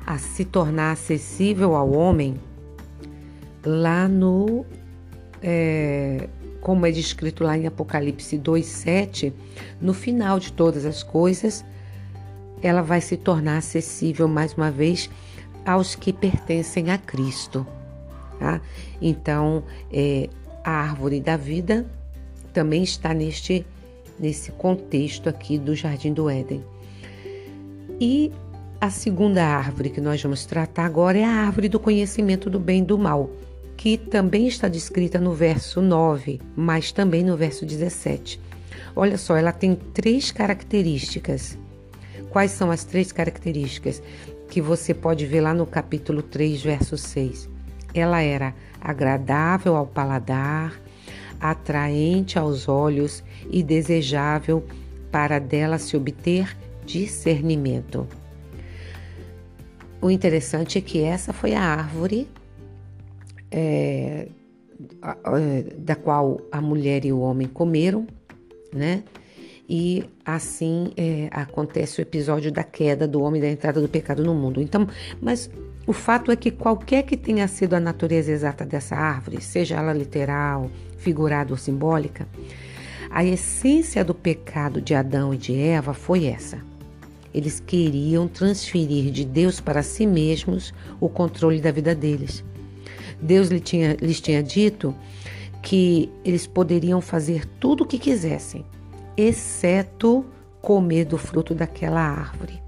a 0.06 0.18
se 0.18 0.44
tornar 0.44 0.92
acessível 0.92 1.76
ao 1.76 1.92
homem 1.92 2.40
lá 3.64 4.08
no. 4.08 4.64
É, 5.42 6.28
como 6.60 6.84
é 6.84 6.90
descrito 6.90 7.44
lá 7.44 7.56
em 7.56 7.66
Apocalipse 7.66 8.36
2,7, 8.36 9.32
no 9.80 9.94
final 9.94 10.40
de 10.40 10.52
todas 10.52 10.84
as 10.84 11.04
coisas, 11.04 11.64
ela 12.60 12.82
vai 12.82 13.00
se 13.00 13.16
tornar 13.16 13.58
acessível 13.58 14.26
mais 14.26 14.54
uma 14.54 14.70
vez 14.70 15.08
aos 15.64 15.94
que 15.94 16.12
pertencem 16.12 16.90
a 16.90 16.98
Cristo. 16.98 17.64
Tá? 18.40 18.60
Então, 19.00 19.62
é, 19.92 20.28
a 20.64 20.70
árvore 20.70 21.20
da 21.20 21.36
vida 21.36 21.86
também 22.52 22.82
está 22.82 23.12
neste 23.14 23.64
nesse 24.18 24.50
contexto 24.50 25.28
aqui 25.28 25.58
do 25.58 25.76
Jardim 25.76 26.12
do 26.12 26.28
Éden. 26.28 26.64
E 28.00 28.32
a 28.80 28.90
segunda 28.90 29.44
árvore 29.44 29.90
que 29.90 30.00
nós 30.00 30.20
vamos 30.20 30.44
tratar 30.44 30.86
agora 30.86 31.18
é 31.18 31.24
a 31.24 31.30
árvore 31.30 31.68
do 31.68 31.78
conhecimento 31.78 32.50
do 32.50 32.58
bem 32.58 32.82
e 32.82 32.84
do 32.84 32.98
mal, 32.98 33.30
que 33.76 33.96
também 33.96 34.48
está 34.48 34.66
descrita 34.66 35.20
no 35.20 35.34
verso 35.34 35.80
9, 35.80 36.40
mas 36.56 36.90
também 36.90 37.22
no 37.22 37.36
verso 37.36 37.64
17. 37.64 38.40
Olha 38.96 39.16
só, 39.16 39.36
ela 39.36 39.52
tem 39.52 39.76
três 39.76 40.32
características. 40.32 41.56
Quais 42.30 42.50
são 42.50 42.72
as 42.72 42.82
três 42.82 43.12
características? 43.12 44.02
que 44.48 44.60
você 44.60 44.94
pode 44.94 45.26
ver 45.26 45.42
lá 45.42 45.52
no 45.52 45.66
capítulo 45.66 46.22
3, 46.22 46.62
verso 46.62 46.96
6. 46.96 47.48
Ela 47.94 48.22
era 48.22 48.54
agradável 48.80 49.76
ao 49.76 49.86
paladar, 49.86 50.80
atraente 51.40 52.38
aos 52.38 52.68
olhos 52.68 53.22
e 53.50 53.62
desejável 53.62 54.64
para 55.10 55.38
dela 55.38 55.78
se 55.78 55.96
obter 55.96 56.56
discernimento. 56.84 58.06
O 60.00 60.10
interessante 60.10 60.78
é 60.78 60.80
que 60.80 61.02
essa 61.02 61.32
foi 61.32 61.54
a 61.54 61.62
árvore 61.62 62.28
é, 63.50 64.28
da 65.76 65.96
qual 65.96 66.40
a 66.52 66.60
mulher 66.60 67.04
e 67.04 67.12
o 67.12 67.20
homem 67.20 67.48
comeram, 67.48 68.06
né? 68.72 69.02
e 69.68 70.04
assim 70.24 70.92
é, 70.96 71.28
acontece 71.30 72.00
o 72.00 72.02
episódio 72.02 72.50
da 72.50 72.64
queda 72.64 73.06
do 73.06 73.20
homem 73.20 73.40
da 73.40 73.48
entrada 73.48 73.80
do 73.80 73.88
pecado 73.88 74.24
no 74.24 74.34
mundo. 74.34 74.62
Então, 74.62 74.88
mas 75.20 75.50
o 75.88 75.92
fato 75.94 76.30
é 76.30 76.36
que 76.36 76.50
qualquer 76.50 77.02
que 77.02 77.16
tenha 77.16 77.48
sido 77.48 77.72
a 77.72 77.80
natureza 77.80 78.30
exata 78.30 78.62
dessa 78.62 78.94
árvore, 78.94 79.40
seja 79.40 79.76
ela 79.76 79.94
literal, 79.94 80.70
figurada 80.98 81.50
ou 81.50 81.56
simbólica, 81.56 82.28
a 83.10 83.24
essência 83.24 84.04
do 84.04 84.14
pecado 84.14 84.82
de 84.82 84.94
Adão 84.94 85.32
e 85.32 85.38
de 85.38 85.58
Eva 85.58 85.94
foi 85.94 86.26
essa. 86.26 86.58
Eles 87.32 87.58
queriam 87.58 88.28
transferir 88.28 89.10
de 89.10 89.24
Deus 89.24 89.62
para 89.62 89.82
si 89.82 90.06
mesmos 90.06 90.74
o 91.00 91.08
controle 91.08 91.58
da 91.58 91.72
vida 91.72 91.94
deles. 91.94 92.44
Deus 93.18 93.48
lhes 93.48 93.62
tinha, 93.62 93.96
lhes 93.98 94.20
tinha 94.20 94.42
dito 94.42 94.94
que 95.62 96.12
eles 96.22 96.46
poderiam 96.46 97.00
fazer 97.00 97.46
tudo 97.58 97.84
o 97.84 97.86
que 97.86 97.98
quisessem, 97.98 98.62
exceto 99.16 100.22
comer 100.60 101.06
do 101.06 101.16
fruto 101.16 101.54
daquela 101.54 102.02
árvore. 102.02 102.67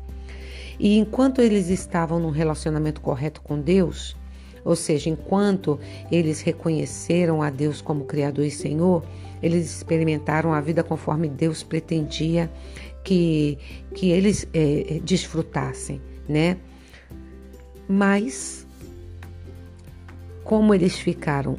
E 0.83 0.97
enquanto 0.97 1.43
eles 1.43 1.69
estavam 1.69 2.19
num 2.19 2.31
relacionamento 2.31 3.03
correto 3.03 3.43
com 3.43 3.61
Deus, 3.61 4.17
ou 4.65 4.75
seja, 4.75 5.11
enquanto 5.11 5.79
eles 6.11 6.41
reconheceram 6.41 7.43
a 7.43 7.51
Deus 7.51 7.83
como 7.83 8.07
Criador 8.07 8.47
e 8.47 8.51
Senhor, 8.51 9.05
eles 9.43 9.77
experimentaram 9.77 10.55
a 10.55 10.61
vida 10.61 10.83
conforme 10.83 11.29
Deus 11.29 11.63
pretendia 11.63 12.51
que, 13.05 13.59
que 13.95 14.11
eles 14.11 14.49
é, 14.55 15.03
desfrutassem, 15.05 16.01
né? 16.27 16.57
Mas, 17.87 18.67
como 20.43 20.75
eles 20.75 20.99
ficaram 20.99 21.59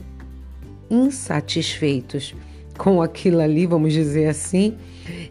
insatisfeitos 0.89 2.33
com 2.75 3.03
aquilo 3.03 3.39
ali, 3.39 3.67
vamos 3.67 3.93
dizer 3.93 4.27
assim, 4.27 4.75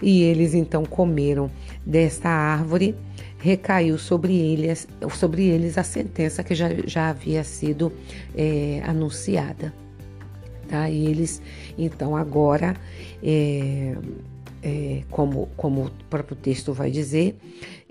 e 0.00 0.22
eles 0.22 0.54
então 0.54 0.84
comeram 0.84 1.50
desta 1.84 2.28
árvore, 2.28 2.94
recaiu 3.40 3.98
sobre 3.98 4.36
eles, 4.36 4.86
sobre 5.16 5.46
eles 5.48 5.78
a 5.78 5.82
sentença 5.82 6.44
que 6.44 6.54
já, 6.54 6.68
já 6.86 7.08
havia 7.08 7.42
sido 7.42 7.92
é, 8.36 8.82
anunciada. 8.84 9.72
Tá? 10.68 10.88
E 10.88 11.06
eles, 11.06 11.42
então, 11.76 12.14
agora, 12.14 12.76
é, 13.22 13.96
é, 14.62 15.02
como, 15.10 15.48
como 15.56 15.86
o 15.86 15.90
próprio 16.08 16.36
texto 16.36 16.72
vai 16.72 16.90
dizer, 16.90 17.36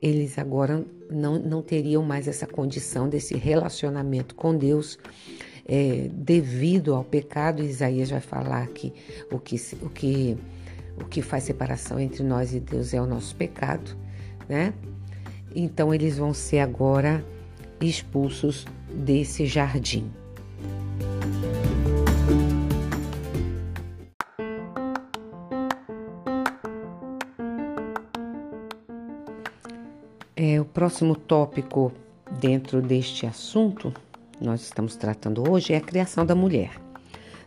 eles 0.02 0.38
agora 0.38 0.86
não, 1.10 1.38
não 1.40 1.62
teriam 1.62 2.04
mais 2.04 2.28
essa 2.28 2.48
condição 2.48 3.10
desse 3.10 3.36
relacionamento 3.36 4.36
com 4.36 4.56
Deus 4.56 4.98
é, 5.68 6.10
devido 6.12 6.96
ao 6.96 7.04
pecado, 7.04 7.62
Isaías 7.62 8.10
vai 8.10 8.22
falar 8.22 8.68
que 8.70 8.94
o 9.32 9.38
que, 9.38 9.56
o 9.82 9.90
que 9.90 10.38
o 11.02 11.06
que 11.06 11.22
faz 11.22 11.44
separação 11.44 12.00
entre 12.00 12.24
nós 12.24 12.54
e 12.54 12.60
Deus 12.60 12.94
é 12.94 13.02
o 13.02 13.06
nosso 13.06 13.36
pecado, 13.36 13.96
né? 14.48 14.74
Então 15.56 15.94
eles 15.94 16.18
vão 16.18 16.34
ser 16.34 16.60
agora 16.60 17.24
expulsos 17.82 18.66
desse 18.94 19.46
jardim. 19.46 20.12
É, 30.36 30.60
o 30.60 30.66
próximo 30.66 31.16
tópico 31.16 31.92
dentro 32.40 32.82
deste 32.82 33.26
assunto 33.26 33.94
nós 34.42 34.62
estamos 34.62 34.96
tratando 34.96 35.50
hoje 35.52 35.74
é 35.74 35.78
a 35.78 35.82
criação 35.82 36.26
da 36.26 36.34
mulher. 36.34 36.72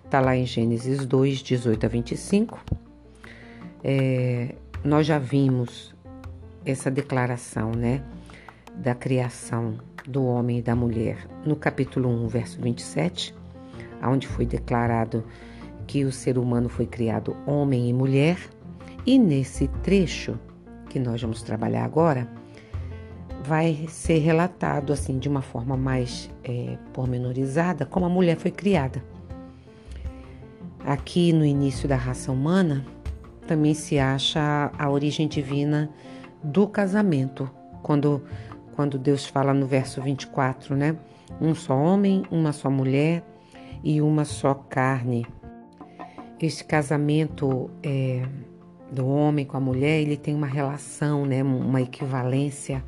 Está 0.05 0.21
lá 0.21 0.37
em 0.37 0.45
Gênesis 0.45 1.07
2, 1.07 1.39
18 1.39 1.87
a 1.87 1.89
25. 1.89 2.65
É, 3.83 4.55
nós 4.85 5.07
já 5.07 5.19
vimos 5.19 5.95
essa 6.65 6.91
declaração, 6.91 7.73
né, 7.73 8.03
da 8.75 8.95
criação 8.95 9.79
do 10.07 10.25
homem 10.25 10.59
e 10.59 10.63
da 10.63 10.75
mulher 10.75 11.27
no 11.45 11.57
capítulo 11.57 12.09
1, 12.09 12.29
verso 12.29 12.61
27, 12.61 13.35
onde 14.03 14.27
foi 14.27 14.47
declarado 14.47 15.25
que 15.87 16.05
o 16.05 16.13
ser 16.13 16.39
humano 16.39 16.69
foi 16.69 16.87
criado 16.87 17.37
homem 17.47 17.89
e 17.89 17.93
mulher. 17.93 18.39
E 19.05 19.19
nesse 19.19 19.69
trecho 19.83 20.39
que 20.89 20.99
nós 20.99 21.21
vamos 21.21 21.43
trabalhar 21.43 21.85
agora, 21.85 22.29
vai 23.45 23.87
ser 23.89 24.19
relatado 24.19 24.93
assim 24.93 25.19
de 25.19 25.29
uma 25.29 25.43
forma 25.43 25.77
mais 25.77 26.31
é, 26.45 26.79
pormenorizada 26.93 27.85
como 27.85 28.07
a 28.07 28.09
mulher 28.09 28.37
foi 28.37 28.51
criada. 28.51 29.03
Aqui 30.85 31.33
no 31.33 31.45
início 31.45 31.89
da 31.89 31.97
raça 31.97 32.31
humana 32.31 32.85
também 33.47 33.75
se 33.75 33.99
acha 33.99 34.71
a 34.79 34.91
origem 34.91 35.27
divina 35.27 35.91
do 36.43 36.67
casamento, 36.67 37.51
quando, 37.83 38.23
quando 38.75 38.99
Deus 38.99 39.27
fala 39.27 39.53
no 39.53 39.67
verso 39.67 40.01
24, 40.01 40.77
né? 40.77 40.97
Um 41.41 41.55
só 41.55 41.77
homem, 41.77 42.25
uma 42.31 42.53
só 42.53 42.71
mulher 42.71 43.23
e 43.83 44.01
uma 44.01 44.25
só 44.25 44.55
carne. 44.55 45.27
Este 46.41 46.65
casamento 46.65 47.71
é, 47.83 48.27
do 48.91 49.07
homem 49.07 49.45
com 49.45 49.57
a 49.57 49.61
mulher, 49.61 50.01
ele 50.01 50.17
tem 50.17 50.35
uma 50.35 50.47
relação, 50.47 51.25
né, 51.25 51.43
uma 51.43 51.81
equivalência 51.81 52.85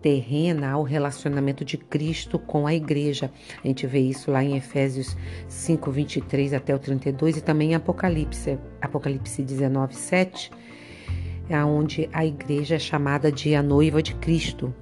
terrena 0.00 0.70
ao 0.70 0.84
relacionamento 0.84 1.64
de 1.64 1.76
Cristo 1.76 2.38
com 2.38 2.66
a 2.66 2.72
igreja. 2.72 3.30
A 3.64 3.66
gente 3.66 3.86
vê 3.86 3.98
isso 3.98 4.30
lá 4.30 4.44
em 4.44 4.56
Efésios 4.56 5.16
5, 5.48 5.90
23 5.90 6.54
até 6.54 6.72
o 6.74 6.78
32 6.78 7.38
e 7.38 7.40
também 7.40 7.72
em 7.72 7.74
Apocalipse, 7.74 8.56
Apocalipse 8.80 9.42
19, 9.42 9.96
7, 9.96 10.52
onde 11.50 12.08
a 12.12 12.24
igreja 12.24 12.76
é 12.76 12.78
chamada 12.78 13.30
de 13.30 13.54
a 13.54 13.62
noiva 13.62 14.02
de 14.02 14.14
Cristo. 14.14 14.74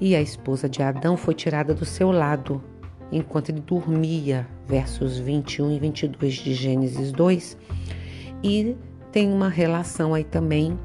E 0.00 0.14
a 0.14 0.22
esposa 0.22 0.68
de 0.68 0.82
Adão 0.82 1.16
foi 1.16 1.34
tirada 1.34 1.74
do 1.74 1.84
seu 1.84 2.10
lado 2.10 2.62
enquanto 3.10 3.50
ele 3.50 3.60
dormia, 3.60 4.46
versos 4.66 5.18
21 5.18 5.72
e 5.72 5.78
22 5.78 6.34
de 6.34 6.54
Gênesis 6.54 7.12
2. 7.12 7.56
E 8.42 8.76
tem 9.10 9.32
uma 9.32 9.48
relação 9.48 10.14
aí 10.14 10.24
também 10.24 10.78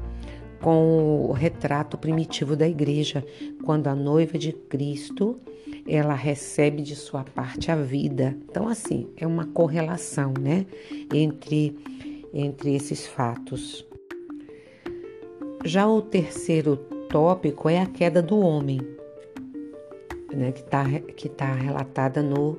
com 0.60 1.26
o 1.28 1.32
retrato 1.32 1.98
primitivo 1.98 2.56
da 2.56 2.66
igreja, 2.66 3.24
quando 3.64 3.86
a 3.88 3.94
noiva 3.94 4.38
de 4.38 4.52
Cristo 4.52 5.38
ela 5.86 6.14
recebe 6.14 6.82
de 6.82 6.96
sua 6.96 7.22
parte 7.22 7.70
a 7.70 7.76
vida. 7.76 8.34
Então, 8.48 8.66
assim, 8.66 9.06
é 9.16 9.26
uma 9.26 9.44
correlação, 9.44 10.32
né, 10.40 10.64
entre, 11.12 11.76
entre 12.32 12.74
esses 12.74 13.06
fatos. 13.06 13.86
Já 15.64 15.88
o 15.88 16.02
terceiro 16.02 16.76
tópico 17.08 17.70
é 17.70 17.80
a 17.80 17.86
queda 17.86 18.20
do 18.20 18.38
homem, 18.38 18.82
né, 20.30 20.52
que 20.52 20.60
está 20.60 20.84
que 21.16 21.26
tá 21.26 21.54
relatada 21.54 22.22
no, 22.22 22.58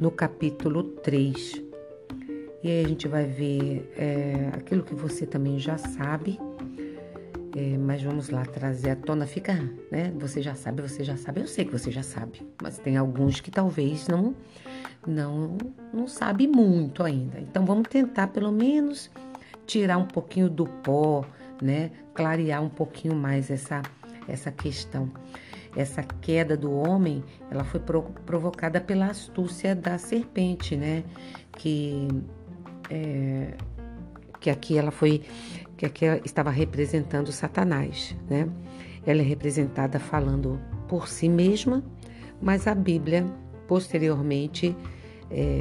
no 0.00 0.08
capítulo 0.12 0.84
3. 0.84 1.64
E 2.62 2.70
aí 2.70 2.84
a 2.84 2.88
gente 2.88 3.08
vai 3.08 3.24
ver 3.24 3.92
é, 3.96 4.50
aquilo 4.52 4.84
que 4.84 4.94
você 4.94 5.26
também 5.26 5.58
já 5.58 5.76
sabe, 5.78 6.38
é, 7.56 7.76
mas 7.76 8.04
vamos 8.04 8.28
lá 8.28 8.44
trazer 8.44 8.90
à 8.90 8.96
tona. 8.96 9.26
Fica, 9.26 9.54
né? 9.90 10.12
Você 10.20 10.40
já 10.40 10.54
sabe, 10.54 10.80
você 10.80 11.02
já 11.02 11.16
sabe. 11.16 11.40
Eu 11.40 11.48
sei 11.48 11.64
que 11.64 11.72
você 11.72 11.90
já 11.90 12.04
sabe, 12.04 12.46
mas 12.62 12.78
tem 12.78 12.96
alguns 12.96 13.40
que 13.40 13.50
talvez 13.50 14.06
não, 14.06 14.32
não, 15.04 15.58
não 15.92 16.06
sabe 16.06 16.46
muito 16.46 17.02
ainda. 17.02 17.40
Então 17.40 17.66
vamos 17.66 17.88
tentar 17.88 18.28
pelo 18.28 18.52
menos 18.52 19.10
tirar 19.66 19.98
um 19.98 20.06
pouquinho 20.06 20.48
do 20.48 20.66
pó, 20.66 21.24
né? 21.62 21.90
Clarear 22.14 22.62
um 22.62 22.68
pouquinho 22.68 23.14
mais 23.14 23.50
essa 23.50 23.82
essa 24.28 24.52
questão. 24.52 25.10
Essa 25.74 26.02
queda 26.02 26.56
do 26.56 26.72
homem, 26.72 27.24
ela 27.50 27.64
foi 27.64 27.80
provocada 27.80 28.80
pela 28.80 29.06
astúcia 29.06 29.74
da 29.74 29.96
serpente, 29.96 30.76
né? 30.76 31.04
Que 31.52 32.08
é, 32.90 33.54
que 34.40 34.50
aqui 34.50 34.78
ela 34.78 34.90
foi, 34.90 35.22
que 35.76 35.86
aqui 35.86 36.04
ela 36.04 36.20
estava 36.24 36.50
representando 36.50 37.32
Satanás, 37.32 38.14
né? 38.28 38.48
Ela 39.06 39.20
é 39.20 39.24
representada 39.24 39.98
falando 39.98 40.60
por 40.86 41.08
si 41.08 41.28
mesma, 41.28 41.82
mas 42.40 42.66
a 42.66 42.74
Bíblia 42.74 43.26
posteriormente 43.66 44.76
é, 45.30 45.60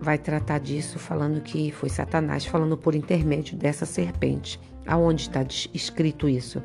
vai 0.00 0.18
tratar 0.18 0.58
disso 0.58 0.98
falando 0.98 1.40
que 1.40 1.70
foi 1.70 1.88
Satanás 1.88 2.44
falando 2.44 2.76
por 2.76 2.94
intermédio 2.94 3.56
dessa 3.56 3.86
serpente. 3.86 4.60
Aonde 4.88 5.22
está 5.22 5.44
escrito 5.72 6.28
isso? 6.28 6.60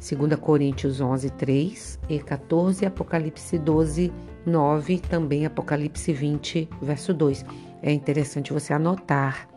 2 0.00 0.34
Coríntios 0.40 1.00
11, 1.00 1.30
3 1.30 1.98
e 2.08 2.18
14, 2.18 2.84
Apocalipse 2.84 3.58
12, 3.58 4.12
9, 4.44 4.98
também 4.98 5.46
Apocalipse 5.46 6.12
20, 6.12 6.68
verso 6.82 7.14
2 7.14 7.44
é 7.82 7.92
interessante 7.92 8.52
você 8.52 8.72
anotar 8.72 9.48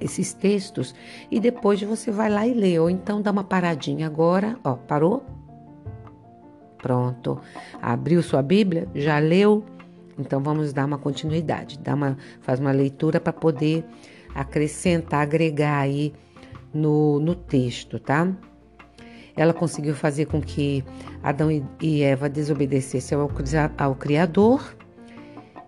esses 0.00 0.32
textos 0.32 0.94
e 1.30 1.40
depois 1.40 1.80
você 1.82 2.10
vai 2.10 2.28
lá 2.28 2.46
e 2.46 2.54
lê, 2.54 2.78
ou 2.78 2.90
então 2.90 3.22
dá 3.22 3.30
uma 3.30 3.44
paradinha 3.44 4.06
agora, 4.06 4.56
ó, 4.62 4.74
parou? 4.74 5.24
Pronto. 6.76 7.40
Abriu 7.82 8.22
sua 8.22 8.42
Bíblia? 8.42 8.88
Já 8.94 9.18
leu? 9.18 9.64
Então 10.18 10.40
vamos 10.40 10.72
dar 10.72 10.84
uma 10.84 10.98
continuidade, 10.98 11.78
dá 11.78 11.94
uma, 11.94 12.16
faz 12.40 12.60
uma 12.60 12.70
leitura 12.70 13.20
para 13.20 13.32
poder 13.32 13.84
acrescentar, 14.34 15.22
agregar 15.22 15.78
aí 15.78 16.12
no, 16.72 17.18
no 17.20 17.34
texto, 17.34 17.98
tá? 17.98 18.32
Ela 19.36 19.54
conseguiu 19.54 19.94
fazer 19.94 20.26
com 20.26 20.40
que 20.40 20.84
Adão 21.22 21.48
e 21.80 22.02
Eva 22.02 22.28
desobedecessem 22.28 23.16
ao, 23.16 23.30
ao 23.78 23.94
Criador 23.94 24.76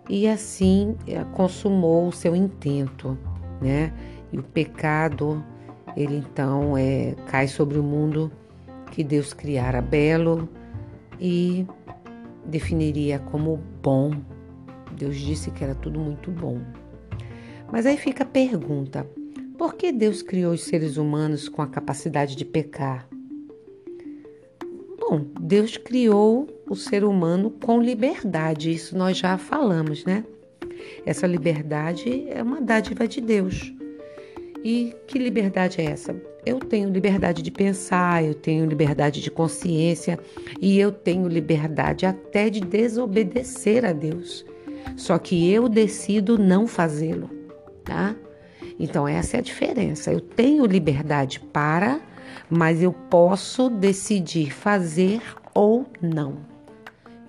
e 0.08 0.26
assim 0.26 0.96
eh, 1.06 1.24
consumou 1.34 2.08
o 2.08 2.12
seu 2.12 2.34
intento, 2.34 3.16
né? 3.60 3.92
E 4.32 4.38
o 4.38 4.42
pecado, 4.42 5.44
ele 5.96 6.16
então 6.16 6.76
é, 6.76 7.14
cai 7.26 7.46
sobre 7.46 7.78
o 7.78 7.82
mundo 7.82 8.30
que 8.90 9.04
Deus 9.04 9.32
criara 9.32 9.80
belo 9.80 10.48
e 11.20 11.64
definiria 12.44 13.20
como 13.20 13.56
bom. 13.80 14.10
Deus 14.96 15.16
disse 15.16 15.52
que 15.52 15.62
era 15.62 15.76
tudo 15.76 16.00
muito 16.00 16.30
bom. 16.30 16.58
Mas 17.70 17.86
aí 17.86 17.96
fica 17.96 18.24
a 18.24 18.26
pergunta: 18.26 19.06
por 19.60 19.74
que 19.74 19.92
Deus 19.92 20.22
criou 20.22 20.54
os 20.54 20.62
seres 20.62 20.96
humanos 20.96 21.46
com 21.46 21.60
a 21.60 21.66
capacidade 21.66 22.34
de 22.34 22.46
pecar? 22.46 23.06
Bom, 24.98 25.26
Deus 25.38 25.76
criou 25.76 26.48
o 26.66 26.74
ser 26.74 27.04
humano 27.04 27.50
com 27.50 27.78
liberdade, 27.78 28.72
isso 28.72 28.96
nós 28.96 29.18
já 29.18 29.36
falamos, 29.36 30.02
né? 30.06 30.24
Essa 31.04 31.26
liberdade 31.26 32.26
é 32.30 32.42
uma 32.42 32.58
dádiva 32.58 33.06
de 33.06 33.20
Deus. 33.20 33.70
E 34.64 34.94
que 35.06 35.18
liberdade 35.18 35.82
é 35.82 35.84
essa? 35.84 36.18
Eu 36.46 36.58
tenho 36.58 36.88
liberdade 36.88 37.42
de 37.42 37.50
pensar, 37.50 38.24
eu 38.24 38.32
tenho 38.32 38.64
liberdade 38.64 39.20
de 39.20 39.30
consciência 39.30 40.18
e 40.58 40.78
eu 40.78 40.90
tenho 40.90 41.28
liberdade 41.28 42.06
até 42.06 42.48
de 42.48 42.60
desobedecer 42.60 43.84
a 43.84 43.92
Deus. 43.92 44.42
Só 44.96 45.18
que 45.18 45.52
eu 45.52 45.68
decido 45.68 46.38
não 46.38 46.66
fazê-lo, 46.66 47.28
tá? 47.84 48.16
Então 48.80 49.06
essa 49.06 49.36
é 49.36 49.40
a 49.40 49.42
diferença. 49.42 50.12
Eu 50.12 50.20
tenho 50.20 50.66
liberdade 50.66 51.38
para 51.38 52.00
mas 52.50 52.82
eu 52.82 52.92
posso 52.92 53.70
decidir 53.70 54.52
fazer 54.52 55.22
ou 55.54 55.86
não. 56.02 56.38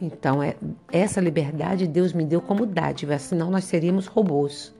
Então, 0.01 0.41
é, 0.41 0.55
essa 0.91 1.21
liberdade 1.21 1.85
Deus 1.85 2.11
me 2.11 2.25
deu 2.25 2.41
como 2.41 2.65
dádiva, 2.65 3.19
senão 3.19 3.51
nós 3.51 3.65
seríamos 3.65 4.07
robôs, 4.07 4.73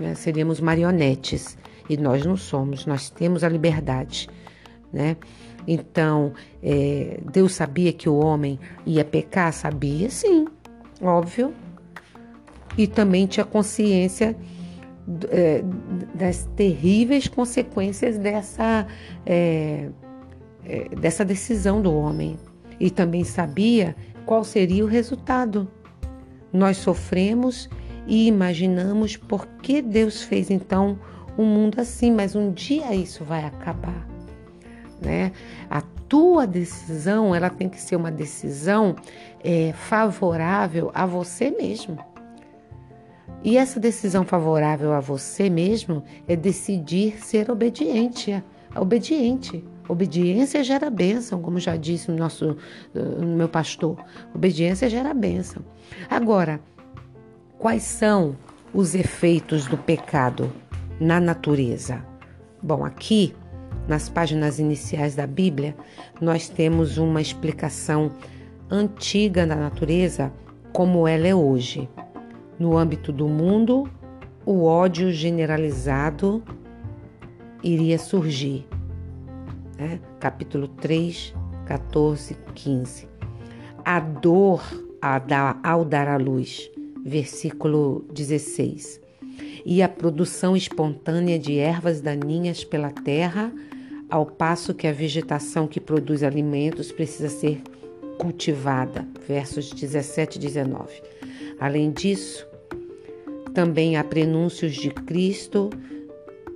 né? 0.00 0.14
seríamos 0.14 0.60
marionetes. 0.60 1.58
E 1.90 1.96
nós 1.96 2.24
não 2.24 2.36
somos, 2.36 2.86
nós 2.86 3.10
temos 3.10 3.44
a 3.44 3.48
liberdade. 3.48 4.28
Né? 4.92 5.16
Então, 5.66 6.32
é, 6.62 7.20
Deus 7.30 7.52
sabia 7.52 7.92
que 7.92 8.08
o 8.08 8.16
homem 8.16 8.58
ia 8.86 9.04
pecar? 9.04 9.52
Sabia, 9.52 10.08
sim, 10.08 10.46
óbvio. 11.02 11.52
E 12.78 12.86
também 12.86 13.26
tinha 13.26 13.44
consciência 13.44 14.36
é, 15.30 15.62
das 16.14 16.48
terríveis 16.56 17.28
consequências 17.28 18.18
dessa, 18.18 18.86
é, 19.26 19.88
é, 20.64 20.88
dessa 20.96 21.24
decisão 21.24 21.80
do 21.80 21.94
homem. 21.94 22.36
E 22.78 22.90
também 22.90 23.24
sabia 23.24 23.94
qual 24.24 24.44
seria 24.44 24.84
o 24.84 24.88
resultado. 24.88 25.68
Nós 26.52 26.78
sofremos 26.78 27.68
e 28.06 28.26
imaginamos 28.26 29.16
por 29.16 29.46
que 29.62 29.82
Deus 29.82 30.22
fez 30.22 30.50
então 30.50 30.98
um 31.36 31.44
mundo 31.44 31.80
assim, 31.80 32.10
mas 32.10 32.34
um 32.34 32.52
dia 32.52 32.94
isso 32.94 33.24
vai 33.24 33.44
acabar. 33.44 34.06
Né? 35.00 35.32
A 35.68 35.80
tua 36.08 36.46
decisão 36.46 37.34
ela 37.34 37.48
tem 37.48 37.68
que 37.68 37.80
ser 37.80 37.96
uma 37.96 38.10
decisão 38.10 38.96
é, 39.42 39.72
favorável 39.72 40.90
a 40.92 41.06
você 41.06 41.50
mesmo. 41.50 41.98
E 43.42 43.56
essa 43.56 43.80
decisão 43.80 44.24
favorável 44.24 44.92
a 44.92 45.00
você 45.00 45.48
mesmo 45.48 46.02
é 46.28 46.36
decidir 46.36 47.22
ser 47.24 47.50
obediente. 47.50 48.42
Obediente. 48.76 49.64
Obediência 49.88 50.62
gera 50.62 50.88
bênção, 50.88 51.40
como 51.42 51.58
já 51.58 51.76
disse 51.76 52.10
o 52.10 52.14
nosso 52.14 52.56
o 52.94 53.24
meu 53.24 53.48
pastor. 53.48 53.96
Obediência 54.34 54.88
gera 54.88 55.12
bênção. 55.12 55.64
Agora, 56.08 56.60
quais 57.58 57.82
são 57.82 58.36
os 58.72 58.94
efeitos 58.94 59.66
do 59.66 59.76
pecado 59.76 60.52
na 61.00 61.18
natureza? 61.18 62.04
Bom, 62.62 62.84
aqui 62.84 63.34
nas 63.88 64.08
páginas 64.08 64.58
iniciais 64.58 65.16
da 65.16 65.26
Bíblia, 65.26 65.74
nós 66.20 66.48
temos 66.48 66.98
uma 66.98 67.20
explicação 67.20 68.12
antiga 68.70 69.46
da 69.46 69.56
natureza 69.56 70.32
como 70.72 71.08
ela 71.08 71.26
é 71.26 71.34
hoje. 71.34 71.88
No 72.60 72.76
âmbito 72.76 73.10
do 73.10 73.26
mundo, 73.26 73.90
o 74.44 74.64
ódio 74.64 75.10
generalizado 75.10 76.42
iria 77.64 77.98
surgir. 77.98 78.66
Né? 79.78 79.98
Capítulo 80.20 80.68
3, 80.68 81.34
14, 81.64 82.36
15. 82.54 83.08
A 83.82 83.98
dor 83.98 84.62
ao 85.62 85.86
dar 85.86 86.06
à 86.06 86.18
luz, 86.18 86.70
versículo 87.02 88.04
16. 88.12 89.00
e 89.64 89.82
a 89.82 89.88
produção 89.88 90.54
espontânea 90.54 91.38
de 91.38 91.58
ervas 91.58 92.02
daninhas 92.02 92.62
pela 92.62 92.90
terra, 92.90 93.50
ao 94.10 94.26
passo 94.26 94.74
que 94.74 94.86
a 94.86 94.92
vegetação 94.92 95.66
que 95.66 95.80
produz 95.80 96.22
alimentos 96.22 96.92
precisa 96.92 97.30
ser 97.30 97.62
cultivada. 98.18 99.08
Versos 99.26 99.70
17 99.70 100.36
e 100.36 100.40
19. 100.42 101.02
Além 101.58 101.90
disso, 101.90 102.49
também 103.54 103.96
há 103.96 104.04
prenúncios 104.04 104.74
de 104.74 104.90
Cristo 104.90 105.70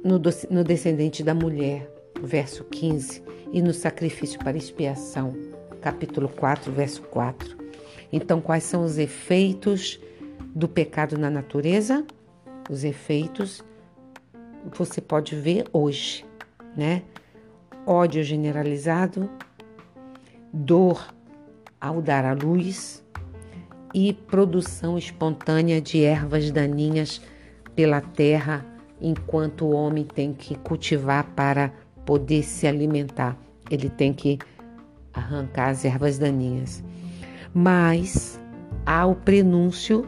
no, 0.03 0.21
no 0.51 0.65
descendente 0.65 1.23
da 1.23 1.35
mulher, 1.35 1.91
verso 2.23 2.65
15, 2.65 3.23
e 3.53 3.63
no 3.63 3.73
sacrifício 3.73 4.39
para 4.39 4.57
expiação, 4.57 5.35
capítulo 5.81 6.29
4, 6.29 6.73
verso 6.73 7.03
4. 7.03 7.57
Então, 8.13 8.41
quais 8.41 8.65
são 8.65 8.85
os 8.85 8.99
efeitos 8.99 10.01
do 10.55 10.69
pecado 10.69 11.19
na 11.19 11.31
natureza? 11.31 12.05
Os 12.71 12.85
efeitos 12.85 13.63
você 14.73 15.01
pode 15.01 15.35
ver 15.35 15.67
hoje, 15.73 16.25
né? 16.77 17.03
Ódio 17.87 18.23
generalizado, 18.23 19.29
dor 20.53 21.13
ao 21.79 22.01
dar 22.01 22.25
à 22.25 22.33
luz 22.33 23.04
e 23.95 24.13
produção 24.13 24.99
espontânea 24.99 25.81
de 25.81 26.03
ervas 26.03 26.51
daninhas 26.51 27.23
pela 27.77 28.01
terra, 28.01 28.67
enquanto 29.01 29.65
o 29.65 29.71
homem 29.73 30.05
tem 30.05 30.35
que 30.35 30.57
cultivar 30.57 31.25
para 31.37 31.73
poder 32.05 32.43
se 32.43 32.67
alimentar. 32.67 33.39
Ele 33.71 33.89
tem 33.89 34.13
que 34.13 34.39
arrancar 35.13 35.71
as 35.71 35.85
ervas 35.85 36.19
daninhas. 36.19 36.83
Mas 37.55 38.41
há 38.85 39.07
o 39.07 39.15
prenúncio 39.15 40.05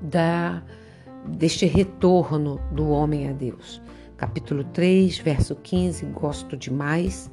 da 0.00 0.62
deste 1.26 1.64
retorno 1.66 2.60
do 2.70 2.88
homem 2.90 3.28
a 3.28 3.32
Deus. 3.32 3.82
Capítulo 4.16 4.62
3, 4.64 5.18
verso 5.18 5.56
15, 5.56 6.04
gosto 6.06 6.56
demais, 6.56 7.30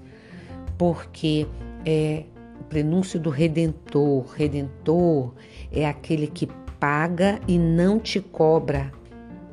porque 0.78 1.46
é 1.86 2.24
prenúncio 2.72 3.20
do 3.20 3.30
redentor. 3.30 4.26
Redentor 4.34 5.34
é 5.74 5.86
aquele 5.86 6.26
que 6.26 6.48
paga 6.80 7.38
e 7.46 7.60
não 7.60 8.00
te 8.00 8.22
cobra 8.22 8.90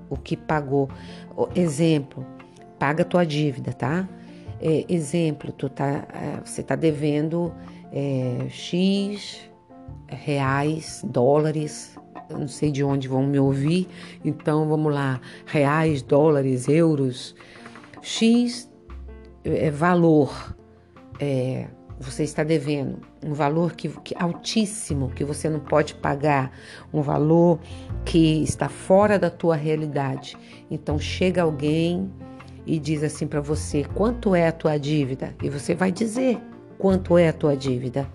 o 0.08 0.16
que 0.16 0.36
pagou. 0.36 0.88
Exemplo, 1.52 2.24
paga 2.78 3.04
tua 3.04 3.26
dívida, 3.26 3.72
tá? 3.72 4.08
É, 4.60 4.84
exemplo, 4.88 5.50
tu 5.50 5.68
tá, 5.68 6.06
é, 6.14 6.40
você 6.44 6.60
está 6.60 6.76
devendo 6.76 7.52
é, 7.92 8.46
X 8.48 9.50
reais, 10.06 11.02
dólares 11.04 11.98
eu 12.30 12.38
não 12.38 12.48
sei 12.48 12.70
de 12.70 12.84
onde 12.84 13.08
vão 13.08 13.22
me 13.22 13.38
ouvir, 13.38 13.88
então 14.22 14.68
vamos 14.68 14.92
lá, 14.92 15.18
reais, 15.46 16.02
dólares, 16.02 16.68
euros, 16.68 17.34
X 18.02 18.70
é 19.44 19.70
valor, 19.70 20.54
é, 21.18 21.68
você 22.00 22.22
está 22.22 22.44
devendo, 22.44 22.98
um 23.24 23.32
valor 23.32 23.72
que, 23.72 23.88
que, 23.88 24.14
altíssimo 24.18 25.10
que 25.10 25.24
você 25.24 25.48
não 25.48 25.60
pode 25.60 25.94
pagar, 25.94 26.52
um 26.92 27.02
valor 27.02 27.58
que 28.04 28.42
está 28.42 28.68
fora 28.68 29.18
da 29.18 29.30
tua 29.30 29.56
realidade. 29.56 30.36
Então 30.70 30.98
chega 30.98 31.42
alguém 31.42 32.10
e 32.66 32.78
diz 32.78 33.02
assim 33.02 33.26
para 33.26 33.40
você, 33.40 33.84
quanto 33.94 34.34
é 34.34 34.46
a 34.46 34.52
tua 34.52 34.78
dívida? 34.78 35.34
E 35.42 35.50
você 35.50 35.74
vai 35.74 35.90
dizer 35.90 36.40
quanto 36.78 37.18
é 37.18 37.28
a 37.28 37.32
tua 37.32 37.56
dívida 37.56 38.08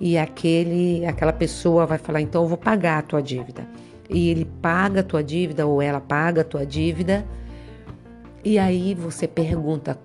e 0.00 0.16
aquele, 0.16 1.04
aquela 1.04 1.32
pessoa 1.32 1.84
vai 1.84 1.98
falar: 1.98 2.22
então 2.22 2.42
eu 2.42 2.48
vou 2.48 2.56
pagar 2.56 2.98
a 2.98 3.02
tua 3.02 3.22
dívida. 3.22 3.68
E 4.08 4.30
ele 4.30 4.44
paga 4.44 5.00
a 5.00 5.04
tua 5.04 5.22
dívida 5.22 5.66
ou 5.66 5.80
ela 5.82 6.00
paga 6.00 6.40
a 6.40 6.44
tua 6.44 6.64
dívida. 6.64 7.24
E 8.42 8.58
aí 8.58 8.94
você 8.94 9.28
pergunta: 9.28 9.98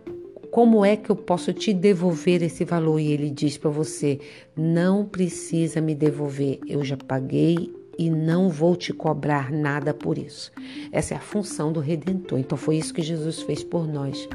como 0.56 0.86
é 0.86 0.96
que 0.96 1.10
eu 1.10 1.18
posso 1.18 1.52
te 1.52 1.74
devolver 1.74 2.41
esse 2.41 2.63
valor? 2.63 2.98
E 2.98 3.12
ele 3.12 3.30
diz 3.30 3.58
para 3.58 3.70
você: 3.70 4.22
não 4.56 5.04
precisa 5.04 5.82
me 5.82 5.94
devolver, 5.94 6.62
eu 6.65 6.82
já 6.82 6.96
paguei 6.96 7.76
e 8.00 8.10
não 8.10 8.48
vou 8.48 8.74
te 8.74 8.94
cobrar 8.94 9.52
nada 9.52 9.94
por 9.94 10.18
isso. 10.18 10.54
Essa 10.94 11.13
é 11.13 11.18
a 11.18 11.20
função 11.20 11.74
do 11.74 11.82
redentor. 11.82 12.39
Então 12.39 12.58
foi 12.58 12.78
isso 12.78 12.94
que 12.94 13.02
Jesus 13.02 13.41
fez 13.41 13.65
por 13.65 13.86
nós. 13.86 14.30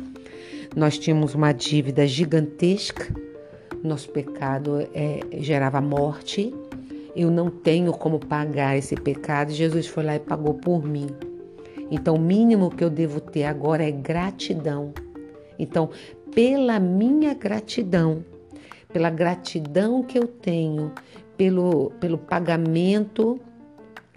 Nós 0.77 0.99
tínhamos 0.99 1.35
uma 1.35 1.53
dívida 1.53 2.07
gigantesca 2.07 3.09
nosso 3.83 4.11
pecado 4.11 4.87
é, 4.93 5.21
gerava 5.39 5.81
morte. 5.81 6.53
Eu 7.17 7.31
não 7.31 7.49
tenho 7.49 7.95
como 7.95 8.19
pagar 8.19 8.77
esse 8.77 8.95
pecado. 8.95 9.53
Jesus 9.53 9.87
foi 9.87 10.05
lá 10.05 10.17
e 10.17 10.21
pagou 10.21 10.53
por 10.53 10.85
mim. 10.85 11.07
Então, 11.91 12.17
o 12.17 12.21
mínimo 12.21 12.71
que 12.71 12.85
eu 12.85 12.91
devo 12.91 13.23
ter 13.23 13.45
agora 13.45 13.83
é 13.83 13.91
gratidão. 13.91 14.93
Então, 15.61 15.90
pela 16.35 16.81
minha 16.81 17.35
gratidão, 17.35 18.25
pela 18.90 19.11
gratidão 19.11 20.03
que 20.03 20.18
eu 20.18 20.27
tenho, 20.27 20.92
pelo, 21.37 21.90
pelo 22.01 22.16
pagamento 22.16 23.38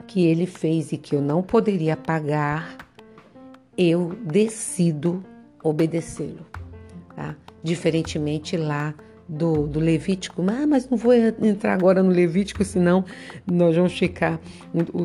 que 0.08 0.26
ele 0.26 0.46
fez 0.46 0.92
e 0.92 0.98
que 0.98 1.16
eu 1.16 1.22
não 1.22 1.44
poderia 1.44 1.98
pagar, 1.98 2.78
eu 3.78 4.16
decido 4.24 5.24
obedecê-lo. 5.62 6.46
Tá? 7.16 7.36
Diferentemente 7.62 8.56
lá 8.56 8.94
do, 9.28 9.68
do 9.68 9.80
Levítico, 9.80 10.42
ah, 10.48 10.68
mas 10.68 10.90
não 10.90 10.98
vou 10.98 11.14
entrar 11.14 11.74
agora 11.74 12.04
no 12.04 12.10
Levítico, 12.10 12.64
senão 12.64 13.04
nós 13.46 13.76
vamos 13.76 13.98
ficar, 13.98 14.40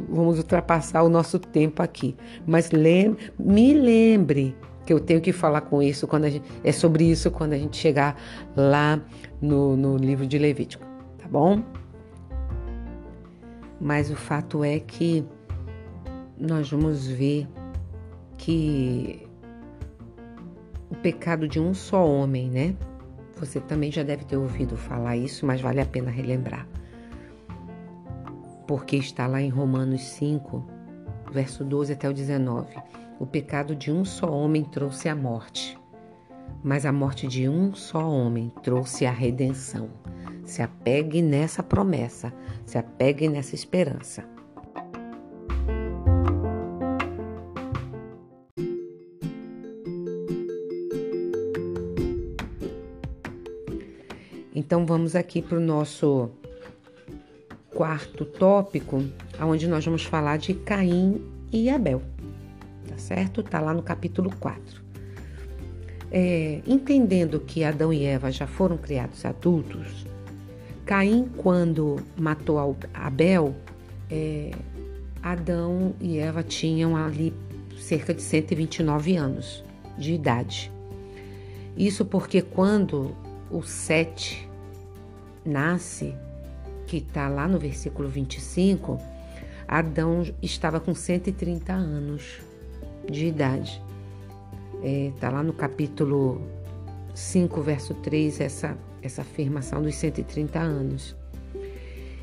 vamos 0.09 0.39
ultrapassar 0.39 1.03
o 1.03 1.09
nosso 1.09 1.39
tempo 1.39 1.83
aqui. 1.83 2.17
Mas 2.47 2.71
lembre, 2.71 3.33
me 3.39 3.73
lembre 3.73 4.57
que 4.89 4.93
eu 4.95 4.99
tenho 4.99 5.21
que 5.21 5.35
falar 5.35 5.61
com 5.61 5.83
isso 5.83 6.07
quando 6.07 6.25
a 6.25 6.31
gente, 6.31 6.51
é 6.65 6.73
sobre 6.73 7.05
isso 7.05 7.31
quando 7.31 7.53
a 7.53 7.59
gente 7.59 7.77
chegar 7.77 8.19
lá 8.57 8.99
no, 9.39 9.77
no 9.77 9.99
livro 9.99 10.27
de 10.27 10.39
Levítico, 10.39 10.83
tá 11.19 11.29
bom? 11.29 11.63
Mas 13.79 14.11
o 14.11 14.17
fato 14.17 14.65
é 14.65 14.81
que 14.81 15.23
nós 16.39 16.71
vamos 16.71 17.07
ver 17.07 17.47
que 18.39 19.29
o 20.91 20.95
pecado 20.95 21.47
de 21.47 21.61
um 21.61 21.75
só 21.75 22.09
homem, 22.09 22.49
né? 22.49 22.75
Você 23.37 23.61
também 23.61 23.93
já 23.93 24.03
deve 24.03 24.25
ter 24.25 24.39
ouvido 24.39 24.75
falar 24.75 25.19
isso, 25.19 25.45
mas 25.45 25.61
vale 25.61 25.83
a 25.83 25.87
pena 25.87 26.11
relembrar. 26.11 26.67
Porque 28.67 28.97
está 28.97 29.27
lá 29.27 29.39
em 29.39 29.51
Romanos 29.51 30.01
5, 30.01 30.65
verso 31.31 31.63
12 31.63 31.93
até 31.93 32.09
o 32.09 32.15
19. 32.15 32.75
O 33.21 33.27
pecado 33.27 33.75
de 33.75 33.91
um 33.91 34.05
só 34.05 34.31
homem 34.31 34.63
trouxe 34.63 35.09
a 35.09 35.15
morte, 35.15 35.77
mas 36.63 36.87
a 36.87 36.93
morte 36.93 37.27
de 37.27 37.49
um 37.49 37.75
só 37.75 38.09
homem 38.09 38.53
trouxe 38.63 39.07
a 39.07 39.11
redenção. 39.11 39.91
Se 40.45 40.63
apegue 40.63 41.21
nessa 41.21 41.61
promessa, 41.63 42.33
se 42.65 42.79
apegue 42.79 43.29
nessa 43.29 43.57
esperança. 43.57 44.25
Então 54.55 54.87
vamos 54.87 55.17
aqui 55.17 55.43
para 55.43 55.59
o 55.59 55.61
nosso 55.61 56.31
quarto 57.75 58.25
tópico, 58.25 59.03
onde 59.41 59.67
nós 59.67 59.85
vamos 59.85 60.05
falar 60.05 60.37
de 60.37 60.55
Caim 60.55 61.21
e 61.53 61.71
Abel, 61.71 62.03
certo? 63.09 63.43
Tá 63.43 63.59
lá 63.61 63.73
no 63.73 63.83
capítulo 63.83 64.31
4. 64.39 64.83
É, 66.11 66.61
entendendo 66.67 67.41
que 67.41 67.65
Adão 67.65 67.93
e 67.93 68.05
Eva 68.05 68.31
já 68.31 68.47
foram 68.47 68.77
criados 68.77 69.25
adultos, 69.25 70.07
Caim, 70.85 71.29
quando 71.37 71.97
matou 72.17 72.77
Abel, 72.95 73.55
é, 74.11 74.51
Adão 75.23 75.95
e 76.01 76.19
Eva 76.19 76.43
tinham 76.43 76.97
ali 76.97 77.35
cerca 77.79 78.15
de 78.15 78.23
129 78.23 79.17
anos 79.17 79.63
de 79.99 80.15
idade. 80.15 80.73
Isso 81.77 82.05
porque 82.05 82.41
quando 82.41 83.15
o 83.51 83.63
Sete 83.63 84.49
nasce, 85.45 86.15
que 86.87 86.99
está 86.99 87.29
lá 87.29 87.47
no 87.47 87.59
versículo 87.59 88.09
25, 88.09 88.99
Adão 89.67 90.23
estava 90.43 90.81
com 90.81 90.95
130 90.95 91.71
anos 91.73 92.48
de 93.11 93.27
idade. 93.27 93.83
Está 94.75 94.87
é, 94.87 95.13
tá 95.21 95.31
lá 95.31 95.43
no 95.43 95.53
capítulo 95.53 96.41
5, 97.15 97.61
verso 97.63 97.95
3, 97.95 98.41
essa, 98.41 98.77
essa 99.03 99.23
afirmação 99.23 99.83
dos 99.83 99.95
130 99.97 100.59
anos. 100.59 101.17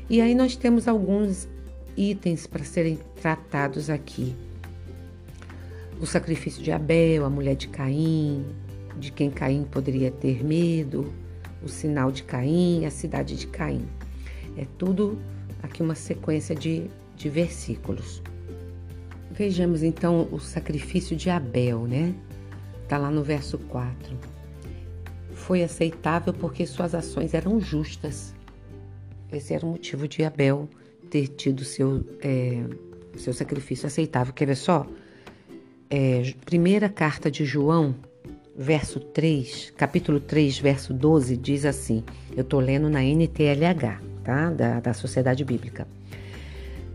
E 0.08 0.20
aí 0.20 0.34
nós 0.34 0.56
temos 0.56 0.88
alguns 0.88 1.48
itens 1.96 2.46
para 2.46 2.64
serem 2.64 2.98
tratados 3.20 3.90
aqui. 3.90 4.34
O 6.00 6.06
sacrifício 6.06 6.62
de 6.62 6.70
Abel, 6.70 7.24
a 7.24 7.30
mulher 7.30 7.56
de 7.56 7.68
Caim, 7.68 8.44
de 8.98 9.10
quem 9.10 9.30
Caim 9.30 9.64
poderia 9.64 10.10
ter 10.10 10.44
medo, 10.44 11.12
o 11.62 11.68
sinal 11.68 12.12
de 12.12 12.22
Caim, 12.22 12.84
a 12.84 12.90
cidade 12.90 13.36
de 13.36 13.46
Caim. 13.46 13.86
É 14.56 14.66
tudo 14.78 15.18
aqui 15.62 15.82
uma 15.82 15.94
sequência 15.94 16.54
de, 16.54 16.90
de 17.16 17.28
versículos. 17.28 18.22
Vejamos 19.36 19.82
então 19.82 20.26
o 20.32 20.40
sacrifício 20.40 21.14
de 21.14 21.28
Abel, 21.28 21.86
né? 21.86 22.14
Está 22.82 22.96
lá 22.96 23.10
no 23.10 23.22
verso 23.22 23.58
4. 23.58 24.16
Foi 25.32 25.62
aceitável 25.62 26.32
porque 26.32 26.64
suas 26.64 26.94
ações 26.94 27.34
eram 27.34 27.60
justas. 27.60 28.34
Esse 29.30 29.52
era 29.52 29.66
o 29.66 29.68
motivo 29.68 30.08
de 30.08 30.24
Abel 30.24 30.66
ter 31.10 31.28
tido 31.28 31.64
seu, 31.64 32.02
é, 32.22 32.64
seu 33.18 33.34
sacrifício 33.34 33.86
aceitável. 33.86 34.32
Quer 34.32 34.46
ver 34.46 34.56
só? 34.56 34.86
É, 35.90 36.32
primeira 36.46 36.88
carta 36.88 37.30
de 37.30 37.44
João, 37.44 37.94
verso 38.56 38.98
3, 38.98 39.70
capítulo 39.76 40.18
3, 40.18 40.58
verso 40.58 40.94
12, 40.94 41.36
diz 41.36 41.66
assim: 41.66 42.02
eu 42.34 42.40
estou 42.40 42.58
lendo 42.58 42.88
na 42.88 43.02
NTLH, 43.02 44.00
tá? 44.24 44.50
Da, 44.50 44.80
da 44.80 44.94
Sociedade 44.94 45.44
Bíblica. 45.44 45.86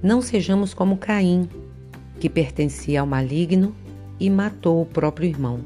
Não 0.01 0.23
sejamos 0.23 0.73
como 0.73 0.97
Caim, 0.97 1.47
que 2.21 2.29
pertencia 2.29 3.01
ao 3.01 3.07
maligno 3.07 3.75
e 4.19 4.29
matou 4.29 4.79
o 4.79 4.86
próprio 4.86 5.27
irmão. 5.27 5.62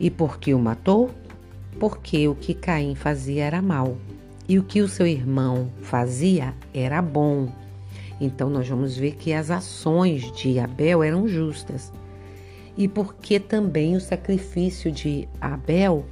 E 0.00 0.10
por 0.10 0.40
que 0.40 0.52
o 0.52 0.58
matou? 0.58 1.08
Porque 1.78 2.26
o 2.26 2.34
que 2.34 2.52
Caim 2.52 2.96
fazia 2.96 3.44
era 3.44 3.62
mal 3.62 3.96
e 4.48 4.58
o 4.58 4.64
que 4.64 4.80
o 4.80 4.88
seu 4.88 5.06
irmão 5.06 5.70
fazia 5.80 6.52
era 6.74 7.00
bom. 7.00 7.48
Então 8.20 8.50
nós 8.50 8.68
vamos 8.68 8.96
ver 8.96 9.14
que 9.14 9.32
as 9.32 9.52
ações 9.52 10.32
de 10.32 10.58
Abel 10.58 11.00
eram 11.00 11.28
justas. 11.28 11.92
E 12.76 12.88
porque 12.88 13.38
também 13.38 13.94
o 13.94 14.00
sacrifício 14.00 14.90
de 14.90 15.28
Abel 15.40 16.04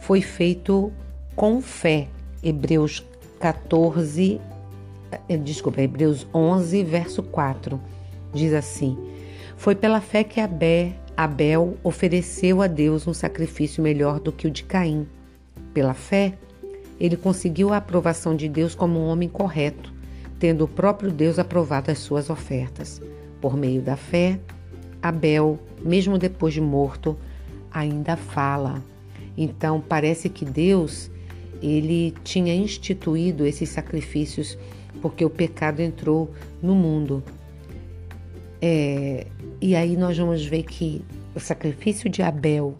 foi 0.00 0.20
feito 0.20 0.92
com 1.36 1.62
fé. 1.62 2.08
Hebreus 2.42 3.06
14, 3.38 4.40
eh, 5.28 5.36
desculpa, 5.36 5.80
Hebreus 5.80 6.26
11, 6.34 6.82
verso 6.82 7.22
4 7.22 7.80
diz 8.32 8.52
assim: 8.52 8.96
Foi 9.56 9.74
pela 9.74 10.00
fé 10.00 10.24
que 10.24 10.40
Abel, 10.40 10.92
Abel 11.16 11.76
ofereceu 11.82 12.62
a 12.62 12.66
Deus 12.66 13.06
um 13.06 13.14
sacrifício 13.14 13.82
melhor 13.82 14.18
do 14.18 14.32
que 14.32 14.46
o 14.46 14.50
de 14.50 14.64
Caim. 14.64 15.06
Pela 15.74 15.94
fé, 15.94 16.34
ele 16.98 17.16
conseguiu 17.16 17.72
a 17.72 17.78
aprovação 17.78 18.34
de 18.34 18.48
Deus 18.48 18.74
como 18.74 18.98
um 18.98 19.06
homem 19.06 19.28
correto, 19.28 19.92
tendo 20.38 20.64
o 20.64 20.68
próprio 20.68 21.10
Deus 21.10 21.38
aprovado 21.38 21.90
as 21.90 21.98
suas 21.98 22.30
ofertas. 22.30 23.00
Por 23.40 23.56
meio 23.56 23.82
da 23.82 23.96
fé, 23.96 24.38
Abel, 25.02 25.58
mesmo 25.82 26.16
depois 26.16 26.54
de 26.54 26.60
morto, 26.60 27.16
ainda 27.70 28.16
fala. 28.16 28.82
Então, 29.36 29.80
parece 29.80 30.28
que 30.28 30.44
Deus 30.44 31.10
ele 31.62 32.12
tinha 32.24 32.54
instituído 32.54 33.46
esses 33.46 33.68
sacrifícios 33.68 34.58
porque 35.00 35.24
o 35.24 35.30
pecado 35.30 35.80
entrou 35.80 36.30
no 36.62 36.74
mundo. 36.74 37.22
É, 38.64 39.26
e 39.60 39.74
aí 39.74 39.96
nós 39.96 40.16
vamos 40.16 40.46
ver 40.46 40.62
que 40.62 41.04
o 41.34 41.40
sacrifício 41.40 42.08
de 42.08 42.22
Abel 42.22 42.78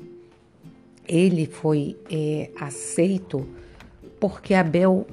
ele 1.09 1.45
foi 1.45 1.97
é, 2.09 2.51
aceito 2.61 3.45
porque 4.21 4.55
Abel 4.55 5.05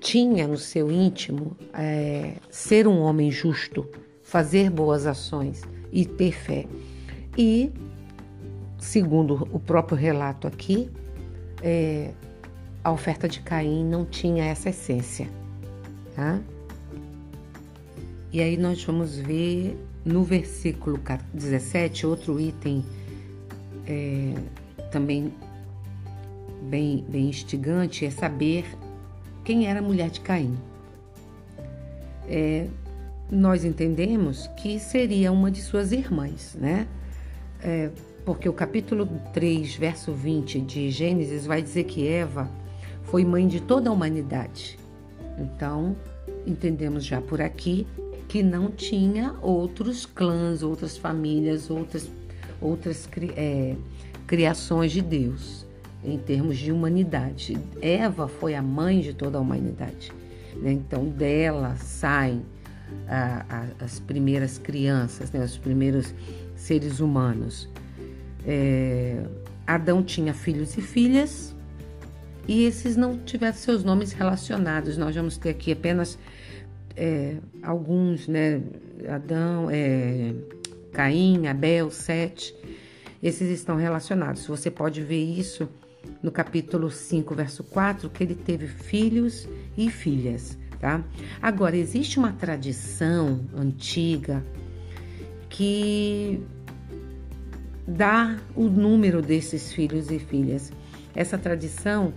tinha 0.00 0.46
no 0.46 0.56
seu 0.56 0.92
íntimo 0.92 1.56
é, 1.74 2.34
ser 2.48 2.86
um 2.86 3.00
homem 3.00 3.32
justo, 3.32 3.84
fazer 4.22 4.70
boas 4.70 5.06
ações 5.06 5.62
e 5.90 6.06
ter 6.06 6.30
fé. 6.30 6.64
E, 7.36 7.72
segundo 8.78 9.48
o 9.50 9.58
próprio 9.58 9.98
relato 9.98 10.46
aqui, 10.46 10.88
é, 11.60 12.12
a 12.84 12.92
oferta 12.92 13.28
de 13.28 13.40
Caim 13.40 13.84
não 13.84 14.04
tinha 14.04 14.44
essa 14.44 14.70
essência. 14.70 15.28
Tá? 16.14 16.40
E 18.32 18.42
aí 18.42 18.56
nós 18.56 18.84
vamos 18.84 19.16
ver 19.16 19.76
no 20.04 20.22
versículo 20.22 21.00
17, 21.32 22.06
outro 22.06 22.38
item 22.38 22.84
é, 23.86 24.34
também 24.90 25.32
bem, 26.62 27.04
bem 27.08 27.28
instigante 27.30 28.04
é 28.04 28.10
saber 28.10 28.66
quem 29.44 29.66
era 29.66 29.78
a 29.78 29.82
mulher 29.82 30.10
de 30.10 30.20
Caim. 30.20 30.58
É, 32.28 32.66
nós 33.30 33.64
entendemos 33.64 34.46
que 34.58 34.78
seria 34.78 35.32
uma 35.32 35.50
de 35.50 35.62
suas 35.62 35.90
irmãs, 35.90 36.54
né? 36.60 36.86
É, 37.62 37.90
porque 38.26 38.46
o 38.46 38.52
capítulo 38.52 39.08
3, 39.32 39.74
verso 39.76 40.12
20 40.12 40.60
de 40.60 40.90
Gênesis 40.90 41.46
vai 41.46 41.62
dizer 41.62 41.84
que 41.84 42.06
Eva 42.06 42.50
foi 43.04 43.24
mãe 43.24 43.48
de 43.48 43.60
toda 43.60 43.88
a 43.88 43.92
humanidade. 43.92 44.78
Então, 45.38 45.96
entendemos 46.46 47.06
já 47.06 47.22
por 47.22 47.40
aqui 47.40 47.86
que 48.28 48.42
não 48.42 48.70
tinha 48.70 49.34
outros 49.40 50.04
clãs, 50.04 50.62
outras 50.62 50.98
famílias, 50.98 51.70
outras, 51.70 52.10
outras 52.60 53.08
é, 53.34 53.74
criações 54.26 54.92
de 54.92 55.00
Deus 55.00 55.66
em 56.04 56.18
termos 56.18 56.58
de 56.58 56.70
humanidade. 56.70 57.58
Eva 57.80 58.28
foi 58.28 58.54
a 58.54 58.62
mãe 58.62 59.00
de 59.00 59.14
toda 59.14 59.38
a 59.38 59.40
humanidade. 59.40 60.12
Né? 60.56 60.72
Então, 60.72 61.06
dela 61.06 61.74
saem 61.76 62.42
a, 63.08 63.44
a, 63.48 63.84
as 63.84 63.98
primeiras 63.98 64.58
crianças, 64.58 65.32
né? 65.32 65.42
os 65.42 65.56
primeiros 65.56 66.14
seres 66.54 67.00
humanos. 67.00 67.68
É, 68.46 69.24
Adão 69.66 70.02
tinha 70.02 70.34
filhos 70.34 70.76
e 70.76 70.82
filhas, 70.82 71.54
e 72.46 72.64
esses 72.64 72.96
não 72.96 73.18
tiveram 73.18 73.56
seus 73.56 73.84
nomes 73.84 74.12
relacionados. 74.12 74.96
Nós 74.96 75.14
vamos 75.14 75.36
ter 75.36 75.50
aqui 75.50 75.72
apenas 75.72 76.18
é, 76.98 77.36
alguns, 77.62 78.26
né? 78.26 78.60
Adão, 79.08 79.68
é, 79.70 80.34
Caim, 80.92 81.46
Abel, 81.46 81.90
Sete, 81.90 82.54
esses 83.22 83.48
estão 83.50 83.76
relacionados. 83.76 84.44
Você 84.46 84.70
pode 84.70 85.00
ver 85.00 85.22
isso 85.22 85.68
no 86.22 86.32
capítulo 86.32 86.90
5, 86.90 87.34
verso 87.34 87.62
4, 87.64 88.10
que 88.10 88.24
ele 88.24 88.34
teve 88.34 88.66
filhos 88.66 89.48
e 89.76 89.88
filhas, 89.88 90.58
tá? 90.80 91.02
Agora, 91.40 91.76
existe 91.76 92.18
uma 92.18 92.32
tradição 92.32 93.40
antiga 93.56 94.44
que 95.48 96.40
dá 97.86 98.36
o 98.54 98.64
número 98.64 99.22
desses 99.22 99.72
filhos 99.72 100.10
e 100.10 100.18
filhas. 100.18 100.72
Essa 101.14 101.38
tradição 101.38 102.12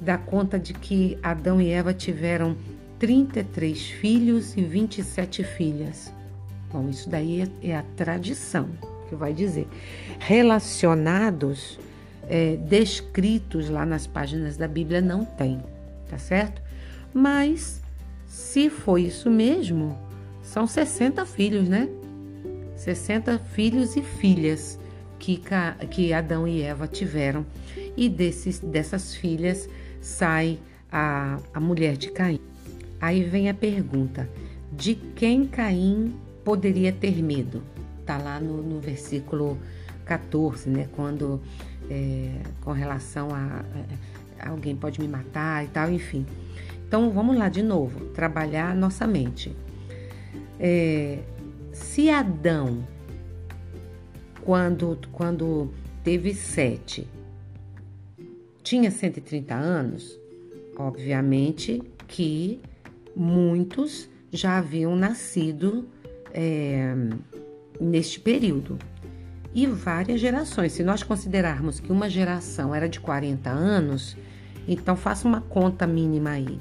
dá 0.00 0.18
conta 0.18 0.58
de 0.58 0.72
que 0.72 1.18
Adão 1.22 1.60
e 1.60 1.70
Eva 1.70 1.94
tiveram 1.94 2.56
33 3.04 3.82
filhos 3.90 4.56
e 4.56 4.62
27 4.62 5.44
filhas. 5.44 6.10
Bom, 6.72 6.88
isso 6.88 7.06
daí 7.10 7.42
é, 7.42 7.68
é 7.68 7.76
a 7.76 7.82
tradição 7.94 8.70
que 9.10 9.14
vai 9.14 9.34
dizer. 9.34 9.68
Relacionados, 10.18 11.78
é, 12.26 12.56
descritos 12.56 13.68
lá 13.68 13.84
nas 13.84 14.06
páginas 14.06 14.56
da 14.56 14.66
Bíblia, 14.66 15.02
não 15.02 15.22
tem, 15.22 15.62
tá 16.08 16.16
certo? 16.16 16.62
Mas, 17.12 17.82
se 18.26 18.70
foi 18.70 19.02
isso 19.02 19.30
mesmo, 19.30 19.98
são 20.42 20.66
60 20.66 21.26
filhos, 21.26 21.68
né? 21.68 21.90
60 22.74 23.38
filhos 23.38 23.96
e 23.96 24.02
filhas 24.02 24.78
que, 25.18 25.42
que 25.90 26.14
Adão 26.14 26.48
e 26.48 26.62
Eva 26.62 26.88
tiveram. 26.88 27.44
E 27.98 28.08
desses, 28.08 28.60
dessas 28.60 29.14
filhas, 29.14 29.68
sai 30.00 30.58
a, 30.90 31.38
a 31.52 31.60
mulher 31.60 31.98
de 31.98 32.10
Caim. 32.10 32.40
Aí 33.04 33.22
vem 33.22 33.50
a 33.50 33.54
pergunta: 33.54 34.26
de 34.72 34.94
quem 34.94 35.46
Caim 35.46 36.14
poderia 36.42 36.90
ter 36.90 37.22
medo? 37.22 37.62
Está 38.00 38.16
lá 38.16 38.40
no, 38.40 38.62
no, 38.62 38.80
versículo 38.80 39.58
14, 40.06 40.70
né? 40.70 40.88
Quando 40.96 41.38
é, 41.90 42.40
com 42.62 42.72
relação 42.72 43.28
a, 43.34 43.62
alguém 44.48 44.74
pode 44.74 45.02
me 45.02 45.06
matar 45.06 45.66
e 45.66 45.68
tal, 45.68 45.90
enfim. 45.90 46.24
Então 46.88 47.10
vamos 47.10 47.36
lá 47.36 47.50
de 47.50 47.62
novo, 47.62 48.06
trabalhar 48.06 48.74
nossa 48.74 49.06
mente. 49.06 49.54
É, 50.58 51.18
se 51.72 52.08
Adão, 52.08 52.88
quando, 54.46 54.98
quando 55.12 55.70
teve 56.02 56.32
sete, 56.32 57.06
tinha 58.62 58.90
130 58.90 59.54
anos, 59.54 60.18
obviamente 60.78 61.82
que 62.08 62.62
muitos 63.16 64.08
já 64.30 64.58
haviam 64.58 64.96
nascido 64.96 65.88
é, 66.32 66.94
neste 67.80 68.18
período. 68.20 68.78
E 69.54 69.66
várias 69.66 70.20
gerações. 70.20 70.72
Se 70.72 70.82
nós 70.82 71.02
considerarmos 71.02 71.78
que 71.78 71.92
uma 71.92 72.10
geração 72.10 72.74
era 72.74 72.88
de 72.88 72.98
40 72.98 73.48
anos, 73.48 74.16
então 74.66 74.96
faça 74.96 75.28
uma 75.28 75.40
conta 75.40 75.86
mínima 75.86 76.30
aí. 76.30 76.58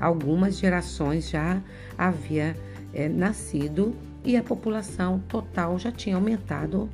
Algumas 0.00 0.58
gerações 0.58 1.30
já 1.30 1.62
havia 1.96 2.56
é, 2.92 3.08
nascido 3.08 3.94
e 4.24 4.36
a 4.36 4.42
população 4.42 5.20
total 5.28 5.78
já 5.78 5.92
tinha 5.92 6.16
aumentado 6.16 6.88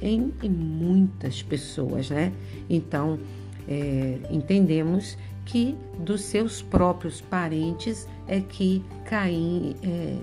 em, 0.00 0.32
em 0.42 0.50
muitas 0.50 1.42
pessoas, 1.42 2.10
né? 2.10 2.32
Então, 2.68 3.18
é, 3.68 4.18
entendemos 4.30 5.18
que 5.44 5.76
dos 5.98 6.22
seus 6.22 6.60
próprios 6.60 7.20
parentes 7.20 8.08
é 8.28 8.40
que 8.40 8.84
Caim 9.04 9.76
é, 9.82 10.18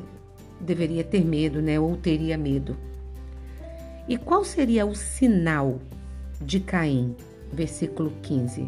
deveria 0.60 1.04
ter 1.04 1.24
medo, 1.24 1.62
né? 1.62 1.80
Ou 1.80 1.96
teria 1.96 2.38
medo. 2.38 2.76
E 4.08 4.18
qual 4.18 4.44
seria 4.44 4.86
o 4.86 4.96
sinal 4.96 5.80
de 6.42 6.60
Caim? 6.60 7.16
Versículo 7.52 8.12
15. 8.22 8.68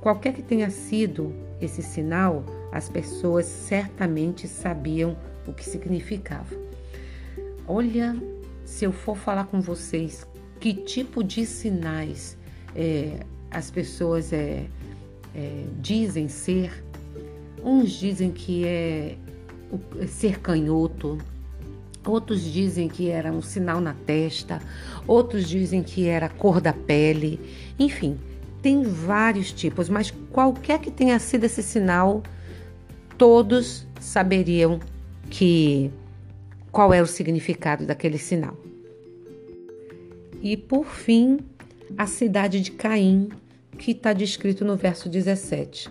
Qualquer 0.00 0.34
que 0.34 0.42
tenha 0.42 0.70
sido 0.70 1.32
esse 1.60 1.82
sinal, 1.82 2.44
as 2.72 2.88
pessoas 2.88 3.46
certamente 3.46 4.48
sabiam 4.48 5.16
o 5.46 5.52
que 5.52 5.64
significava. 5.64 6.54
Olha, 7.66 8.16
se 8.64 8.84
eu 8.84 8.92
for 8.92 9.16
falar 9.16 9.44
com 9.44 9.60
vocês 9.60 10.26
que 10.58 10.74
tipo 10.74 11.24
de 11.24 11.46
sinais 11.46 12.36
é, 12.74 13.20
as 13.50 13.70
pessoas 13.70 14.32
é, 14.32 14.66
é, 15.34 15.64
dizem 15.80 16.28
ser, 16.28 16.84
uns 17.64 17.90
dizem 17.90 18.30
que 18.30 18.64
é, 18.64 19.16
é 20.00 20.06
ser 20.06 20.40
canhoto, 20.40 21.18
outros 22.06 22.42
dizem 22.42 22.88
que 22.88 23.08
era 23.08 23.32
um 23.32 23.42
sinal 23.42 23.80
na 23.80 23.94
testa, 23.94 24.60
outros 25.06 25.48
dizem 25.48 25.82
que 25.82 26.06
era 26.06 26.26
a 26.26 26.30
cor 26.30 26.60
da 26.60 26.72
pele, 26.72 27.40
enfim, 27.78 28.18
tem 28.62 28.82
vários 28.82 29.52
tipos, 29.52 29.88
mas 29.88 30.10
qualquer 30.30 30.80
que 30.80 30.90
tenha 30.90 31.18
sido 31.18 31.44
esse 31.44 31.62
sinal, 31.62 32.22
todos 33.16 33.86
saberiam 34.00 34.80
que 35.30 35.90
qual 36.70 36.92
é 36.92 37.02
o 37.02 37.06
significado 37.06 37.86
daquele 37.86 38.18
sinal. 38.18 38.56
E 40.42 40.56
por 40.56 40.86
fim, 40.86 41.38
a 41.96 42.06
cidade 42.06 42.60
de 42.60 42.70
Caim, 42.72 43.28
que 43.76 43.92
está 43.92 44.12
descrito 44.12 44.64
no 44.64 44.76
verso 44.76 45.08
17. 45.08 45.90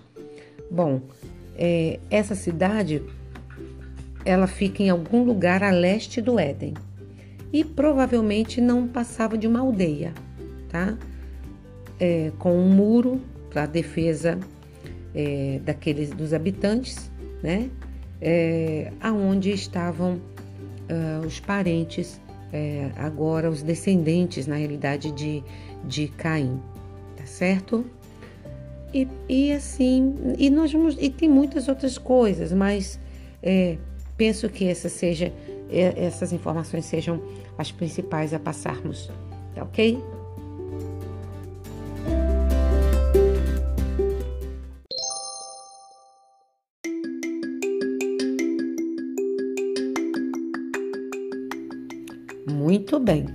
Bom, 0.71 1.01
é, 1.59 1.99
essa 2.09 2.35
cidade 2.35 3.03
ela 4.23 4.47
fica 4.47 4.81
em 4.81 4.89
algum 4.89 5.23
lugar 5.23 5.61
a 5.61 5.71
leste 5.71 6.21
do 6.21 6.39
Éden 6.39 6.73
e 7.51 7.65
provavelmente 7.65 8.61
não 8.61 8.87
passava 8.87 9.37
de 9.37 9.45
uma 9.45 9.59
aldeia, 9.59 10.13
tá? 10.69 10.97
É, 11.99 12.31
com 12.39 12.57
um 12.57 12.69
muro 12.69 13.19
para 13.49 13.65
defesa 13.65 14.39
é, 15.13 15.59
daqueles 15.65 16.11
dos 16.11 16.33
habitantes, 16.33 17.11
né? 17.43 17.69
É, 18.21 18.91
aonde 19.01 19.51
estavam 19.51 20.13
uh, 20.13 21.25
os 21.25 21.39
parentes, 21.39 22.21
é, 22.51 22.91
agora 22.97 23.49
os 23.49 23.63
descendentes, 23.63 24.45
na 24.45 24.55
realidade, 24.55 25.11
de, 25.11 25.41
de 25.85 26.09
Caim, 26.09 26.59
tá 27.15 27.25
certo? 27.25 27.85
E, 28.93 29.07
e 29.27 29.51
assim, 29.51 30.15
e 30.37 30.49
nós 30.49 30.71
vamos, 30.71 30.97
e 30.99 31.09
tem 31.09 31.29
muitas 31.29 31.67
outras 31.67 31.97
coisas, 31.97 32.51
mas 32.51 32.99
é, 33.43 33.77
penso 34.17 34.49
que 34.49 34.67
essa 34.67 34.89
seja, 34.89 35.31
é, 35.69 36.05
essas 36.05 36.33
informações 36.33 36.85
sejam 36.85 37.21
as 37.57 37.71
principais 37.71 38.33
a 38.33 38.39
passarmos, 38.39 39.11
tá 39.53 39.63
ok? 39.63 40.01
Muito 52.47 52.99
bem. 52.99 53.25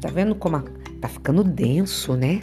Tá 0.00 0.08
vendo 0.08 0.34
como 0.34 0.56
a, 0.56 0.64
tá 1.00 1.08
ficando 1.08 1.44
denso, 1.44 2.16
né? 2.16 2.40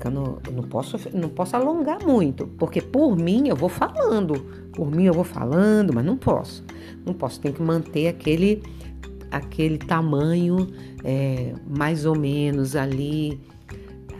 Ficando. 0.00 0.40
Não 0.50 0.62
posso, 0.62 0.96
não 1.12 1.28
posso 1.28 1.54
alongar 1.54 2.02
muito, 2.02 2.46
porque 2.58 2.80
por 2.80 3.16
mim 3.16 3.48
eu 3.48 3.56
vou 3.56 3.68
falando. 3.68 4.34
Por 4.72 4.90
mim 4.90 5.04
eu 5.04 5.12
vou 5.12 5.24
falando, 5.24 5.92
mas 5.92 6.04
não 6.04 6.16
posso. 6.16 6.64
Não 7.04 7.12
posso. 7.12 7.38
Tem 7.38 7.52
que 7.52 7.60
manter 7.60 8.08
aquele, 8.08 8.62
aquele 9.30 9.76
tamanho 9.76 10.68
é, 11.04 11.52
mais 11.68 12.06
ou 12.06 12.16
menos 12.16 12.74
ali, 12.74 13.38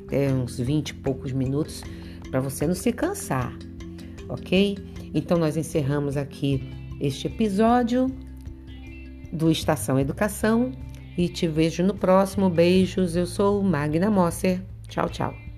até 0.04 0.30
uns 0.34 0.58
20 0.58 0.90
e 0.90 0.94
poucos 0.94 1.32
minutos, 1.32 1.82
para 2.30 2.40
você 2.40 2.66
não 2.66 2.74
se 2.74 2.92
cansar, 2.92 3.56
ok? 4.28 4.76
Então 5.14 5.38
nós 5.38 5.56
encerramos 5.56 6.16
aqui 6.16 6.62
este 7.00 7.26
episódio 7.26 8.06
do 9.32 9.50
Estação 9.50 9.98
Educação 9.98 10.72
e 11.16 11.26
te 11.26 11.48
vejo 11.48 11.82
no 11.82 11.94
próximo. 11.94 12.50
Beijos, 12.50 13.16
eu 13.16 13.26
sou 13.26 13.62
Magna 13.62 14.10
Mosser. 14.10 14.60
Tchau, 14.88 15.08
tchau. 15.08 15.49